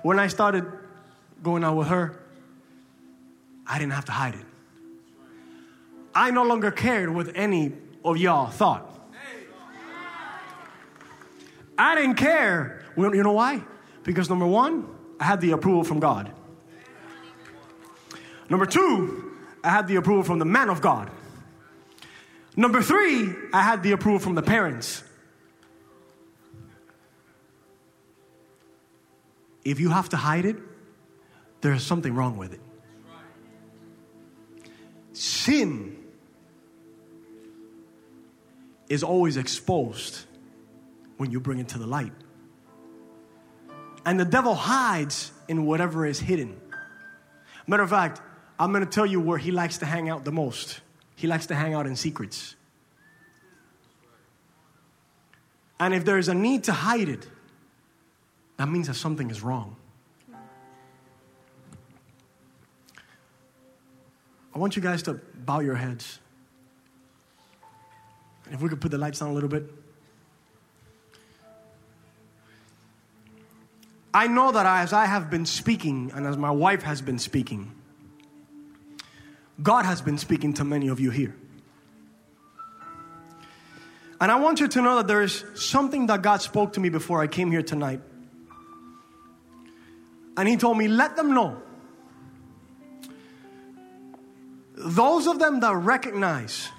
when 0.03 0.18
I 0.18 0.29
started 0.29 0.64
going 1.43 1.64
out 1.64 1.77
with 1.77 1.89
her, 1.89 2.18
I 3.66 3.79
didn't 3.79 3.93
have 3.93 4.07
to 4.07 4.12
hide 4.12 4.35
it. 4.35 4.45
I 6.14 6.31
no 6.31 6.45
longer 6.45 6.70
cared 6.70 7.11
what 7.11 7.31
any 7.35 7.72
of 8.05 8.16
y'all 8.16 8.47
thought. 8.49 8.86
I 11.79 11.95
didn't 11.95 12.14
care. 12.16 12.85
You 12.97 13.22
know 13.22 13.33
why? 13.33 13.62
Because 14.03 14.29
number 14.31 14.47
one, 14.47 14.89
I 15.20 15.24
had 15.24 15.41
the 15.41 15.53
approval 15.53 15.85
from 15.85 16.01
God. 16.01 16.33
Number 18.49 18.66
two, 18.66 19.33
I 19.64 19.70
had 19.70 19.89
the 19.89 19.97
approval 19.97 20.22
from 20.22 20.39
the 20.39 20.45
man 20.45 20.68
of 20.70 20.81
God. 20.81 21.11
Number 22.57 22.81
three, 22.81 23.31
I 23.53 23.62
had 23.62 23.83
the 23.83 23.93
approval 23.93 24.20
from 24.20 24.35
the 24.35 24.43
parents. 24.43 25.03
If 29.64 29.81
you 29.81 29.91
have 29.91 30.09
to 30.11 30.16
hide 30.16 30.45
it, 30.45 30.57
there's 31.61 31.83
something 31.83 32.14
wrong 32.14 32.37
with 32.37 32.55
it. 32.55 32.61
Sin 35.12 35.97
is 38.89 39.03
always 39.03 39.37
exposed 39.37 40.20
when 41.17 41.31
you 41.31 41.41
bring 41.41 41.59
it 41.59 41.69
to 41.69 41.79
the 41.79 41.87
light. 41.87 42.12
And 44.05 44.21
the 44.21 44.25
devil 44.25 44.55
hides 44.55 45.33
in 45.49 45.67
whatever 45.67 46.07
is 46.07 46.21
hidden. 46.21 46.61
Matter 47.67 47.83
of 47.83 47.91
fact, 47.91 48.21
I'm 48.59 48.73
going 48.73 48.85
to 48.85 48.91
tell 48.91 49.07
you 49.07 49.21
where 49.21 49.39
he 49.39 49.51
likes 49.51 49.79
to 49.79 49.87
hang 49.87 50.09
out 50.09 50.25
the 50.25 50.33
most. 50.33 50.81
He 51.17 51.27
likes 51.27 51.47
to 51.47 51.55
hang 51.55 51.75
out 51.75 51.87
in 51.87 51.97
secrets. 51.97 52.55
And 55.79 55.93
if 55.93 56.05
there 56.05 56.19
is 56.19 56.29
a 56.29 56.35
need 56.35 56.64
to 56.64 56.73
hide 56.73 57.09
it, 57.09 57.27
that 58.57 58.69
means 58.69 58.87
that 58.87 58.95
something 58.95 59.31
is 59.31 59.43
wrong. 59.43 59.77
I 64.55 64.59
want 64.59 64.75
you 64.75 64.81
guys 64.81 65.03
to 65.03 65.14
bow 65.35 65.61
your 65.61 65.75
heads. 65.75 66.19
If 68.51 68.62
we 68.62 68.71
could 68.71 68.81
put 68.81 68.91
the 68.91 68.97
lights 68.97 69.21
on 69.21 69.31
a 69.31 69.35
little 69.35 69.51
bit. 69.51 69.71
I 74.17 74.29
know 74.29 74.51
that 74.51 74.64
as 74.64 74.95
I 74.95 75.05
have 75.05 75.29
been 75.29 75.45
speaking 75.45 76.11
and 76.14 76.27
as 76.27 76.39
my 76.39 76.51
wife 76.51 76.83
has 76.85 77.03
been 77.03 77.19
speaking, 77.19 77.71
God 79.62 79.85
has 79.85 80.01
been 80.01 80.17
speaking 80.17 80.55
to 80.55 80.64
many 80.64 80.89
of 80.89 80.99
you 81.01 81.11
here. 81.11 81.37
And 84.19 84.33
I 84.33 84.37
want 84.37 84.61
you 84.61 84.69
to 84.69 84.81
know 84.81 84.97
that 84.97 85.07
there 85.07 85.21
is 85.21 85.45
something 85.55 86.07
that 86.07 86.23
God 86.23 86.41
spoke 86.41 86.73
to 86.73 86.81
me 86.81 86.89
before 86.89 87.21
I 87.21 87.27
came 87.27 87.51
here 87.51 87.62
tonight. 87.62 88.01
And 90.39 90.49
He 90.49 90.57
told 90.57 90.79
me, 90.79 90.89
let 90.89 91.14
them 91.17 91.35
know. 91.35 91.61
Those 94.77 95.27
of 95.27 95.39
them 95.39 95.61
that 95.61 95.77
recognize 95.77 96.71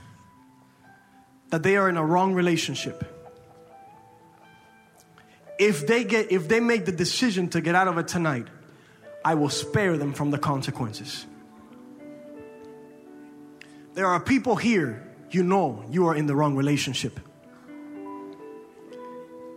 that 1.51 1.61
they 1.61 1.77
are 1.77 1.87
in 1.87 1.97
a 1.97 2.03
wrong 2.03 2.33
relationship, 2.33 3.16
if 5.59 5.87
they 5.87 6.03
get 6.03 6.31
if 6.31 6.47
they 6.47 6.59
make 6.59 6.85
the 6.85 6.91
decision 6.91 7.49
to 7.49 7.61
get 7.61 7.75
out 7.75 7.87
of 7.87 7.97
it 7.97 8.07
tonight, 8.07 8.47
I 9.23 9.35
will 9.35 9.49
spare 9.49 9.97
them 9.97 10.13
from 10.13 10.31
the 10.31 10.37
consequences. 10.37 11.25
There 13.93 14.05
are 14.05 14.19
people 14.19 14.55
here, 14.55 15.03
you 15.31 15.43
know 15.43 15.83
you 15.89 16.07
are 16.07 16.15
in 16.15 16.27
the 16.27 16.35
wrong 16.35 16.55
relationship. 16.55 17.19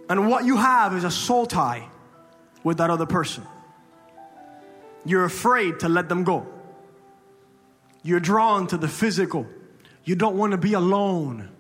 And 0.09 0.29
what 0.29 0.45
you 0.45 0.57
have 0.57 0.97
is 0.97 1.05
a 1.05 1.11
soul 1.11 1.47
tie 1.47 1.89
with 2.65 2.79
that 2.79 2.91
other 2.91 3.07
person. 3.07 3.45
You're 5.05 5.25
afraid 5.25 5.81
to 5.81 5.89
let 5.89 6.09
them 6.09 6.25
go. 6.25 6.47
You're 8.03 8.21
drawn 8.21 8.67
to 8.69 8.77
the 8.77 8.89
physical. 8.89 9.47
You 10.05 10.17
don't 10.17 10.37
want 10.37 10.53
to 10.53 10.59
be 10.59 10.73
alone. 10.73 11.51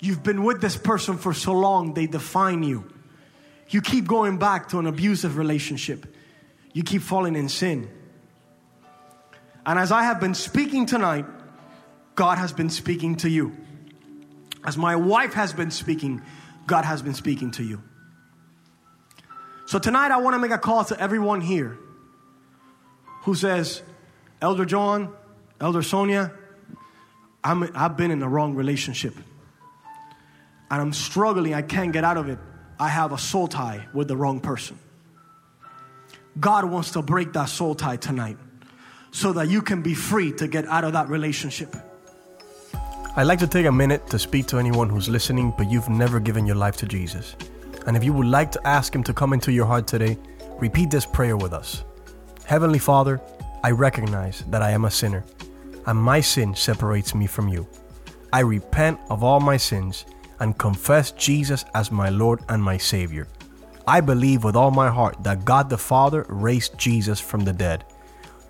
You've 0.00 0.22
been 0.22 0.44
with 0.44 0.60
this 0.60 0.76
person 0.76 1.18
for 1.18 1.34
so 1.34 1.52
long, 1.52 1.94
they 1.94 2.06
define 2.06 2.62
you. 2.62 2.90
You 3.72 3.80
keep 3.80 4.06
going 4.06 4.36
back 4.36 4.68
to 4.68 4.78
an 4.78 4.86
abusive 4.86 5.38
relationship. 5.38 6.14
You 6.74 6.82
keep 6.82 7.00
falling 7.00 7.36
in 7.36 7.48
sin. 7.48 7.88
And 9.64 9.78
as 9.78 9.90
I 9.90 10.02
have 10.02 10.20
been 10.20 10.34
speaking 10.34 10.84
tonight, 10.84 11.24
God 12.14 12.36
has 12.36 12.52
been 12.52 12.68
speaking 12.68 13.16
to 13.16 13.30
you. 13.30 13.56
As 14.62 14.76
my 14.76 14.94
wife 14.96 15.32
has 15.32 15.54
been 15.54 15.70
speaking, 15.70 16.20
God 16.66 16.84
has 16.84 17.00
been 17.00 17.14
speaking 17.14 17.50
to 17.52 17.62
you. 17.62 17.82
So 19.64 19.78
tonight, 19.78 20.10
I 20.10 20.18
want 20.18 20.34
to 20.34 20.38
make 20.38 20.50
a 20.50 20.58
call 20.58 20.84
to 20.84 21.00
everyone 21.00 21.40
here 21.40 21.78
who 23.22 23.34
says, 23.34 23.82
Elder 24.42 24.66
John, 24.66 25.14
Elder 25.60 25.80
Sonia, 25.82 26.30
I'm, 27.42 27.70
I've 27.74 27.96
been 27.96 28.10
in 28.10 28.18
the 28.18 28.28
wrong 28.28 28.54
relationship. 28.54 29.14
And 30.70 30.80
I'm 30.82 30.92
struggling, 30.92 31.54
I 31.54 31.62
can't 31.62 31.92
get 31.92 32.04
out 32.04 32.18
of 32.18 32.28
it. 32.28 32.38
I 32.82 32.88
have 32.88 33.12
a 33.12 33.18
soul 33.18 33.46
tie 33.46 33.86
with 33.94 34.08
the 34.08 34.16
wrong 34.16 34.40
person. 34.40 34.76
God 36.40 36.64
wants 36.64 36.90
to 36.94 37.00
break 37.00 37.32
that 37.32 37.48
soul 37.48 37.76
tie 37.76 37.96
tonight 37.96 38.36
so 39.12 39.32
that 39.34 39.48
you 39.48 39.62
can 39.62 39.82
be 39.82 39.94
free 39.94 40.32
to 40.32 40.48
get 40.48 40.66
out 40.66 40.82
of 40.82 40.92
that 40.94 41.08
relationship. 41.08 41.76
I'd 43.14 43.28
like 43.28 43.38
to 43.38 43.46
take 43.46 43.66
a 43.66 43.70
minute 43.70 44.08
to 44.08 44.18
speak 44.18 44.46
to 44.46 44.58
anyone 44.58 44.88
who's 44.88 45.08
listening, 45.08 45.54
but 45.56 45.70
you've 45.70 45.88
never 45.90 46.18
given 46.18 46.44
your 46.44 46.56
life 46.56 46.76
to 46.78 46.86
Jesus. 46.86 47.36
And 47.86 47.96
if 47.96 48.02
you 48.02 48.12
would 48.14 48.26
like 48.26 48.50
to 48.50 48.66
ask 48.66 48.92
Him 48.92 49.04
to 49.04 49.14
come 49.14 49.32
into 49.32 49.52
your 49.52 49.66
heart 49.66 49.86
today, 49.86 50.18
repeat 50.58 50.90
this 50.90 51.06
prayer 51.06 51.36
with 51.36 51.52
us 51.52 51.84
Heavenly 52.46 52.80
Father, 52.80 53.20
I 53.62 53.70
recognize 53.70 54.42
that 54.50 54.60
I 54.60 54.72
am 54.72 54.86
a 54.86 54.90
sinner, 54.90 55.24
and 55.86 55.96
my 55.96 56.20
sin 56.20 56.52
separates 56.56 57.14
me 57.14 57.28
from 57.28 57.46
you. 57.46 57.64
I 58.32 58.40
repent 58.40 58.98
of 59.08 59.22
all 59.22 59.38
my 59.38 59.56
sins 59.56 60.04
and 60.42 60.58
confess 60.58 61.12
Jesus 61.12 61.64
as 61.72 61.92
my 61.92 62.08
Lord 62.08 62.40
and 62.48 62.60
my 62.60 62.76
Savior. 62.76 63.28
I 63.86 64.00
believe 64.00 64.42
with 64.42 64.56
all 64.56 64.72
my 64.72 64.90
heart 64.90 65.22
that 65.22 65.44
God 65.44 65.70
the 65.70 65.78
Father 65.78 66.26
raised 66.28 66.76
Jesus 66.76 67.20
from 67.20 67.44
the 67.44 67.52
dead. 67.52 67.84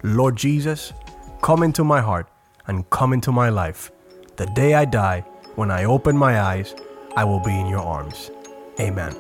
Lord 0.03 0.35
Jesus, 0.35 0.95
come 1.43 1.63
into 1.63 1.85
my 1.85 2.01
heart 2.01 2.29
and 2.67 2.89
come 2.89 3.13
into 3.13 3.31
my 3.31 3.51
life. 3.51 3.93
The 4.37 4.47
day 4.47 4.73
I 4.73 4.87
die, 4.87 5.21
when 5.55 5.71
I 5.71 5.85
open 5.85 6.17
my 6.17 6.41
eyes, 6.41 6.75
I 7.15 7.25
will 7.25 7.41
be 7.41 7.55
in 7.61 7.67
your 7.67 7.81
arms. 7.81 8.31
Amen. 8.81 9.15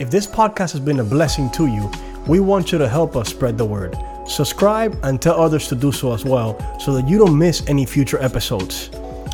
If 0.00 0.10
this 0.10 0.26
podcast 0.26 0.72
has 0.72 0.80
been 0.80 0.98
a 0.98 1.04
blessing 1.04 1.50
to 1.50 1.68
you, 1.68 1.88
we 2.26 2.40
want 2.40 2.72
you 2.72 2.78
to 2.78 2.88
help 2.88 3.14
us 3.14 3.28
spread 3.28 3.56
the 3.56 3.64
word. 3.64 3.96
Subscribe 4.26 4.98
and 5.04 5.22
tell 5.22 5.40
others 5.40 5.68
to 5.68 5.76
do 5.76 5.92
so 5.92 6.12
as 6.12 6.24
well 6.24 6.58
so 6.80 6.92
that 6.94 7.06
you 7.06 7.18
don't 7.18 7.38
miss 7.38 7.62
any 7.68 7.86
future 7.86 8.20
episodes. 8.20 8.90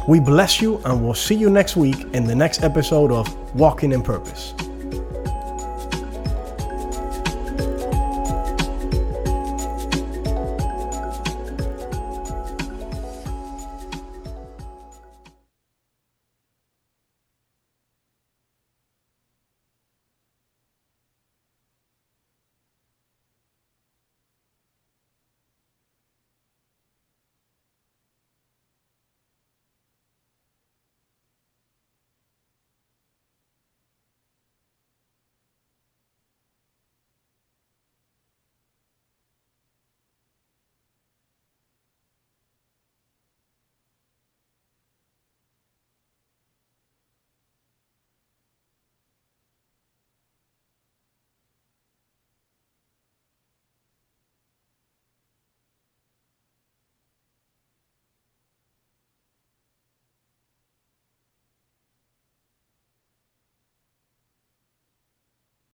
We 0.09 0.19
bless 0.19 0.61
you 0.61 0.79
and 0.85 1.05
we'll 1.05 1.15
see 1.15 1.35
you 1.35 1.51
next 1.51 1.77
week 1.77 2.01
in 2.15 2.25
the 2.25 2.35
next 2.35 2.63
episode 2.63 3.13
of 3.13 3.55
Walking 3.55 3.93
in 3.93 4.03
Purpose. 4.03 4.55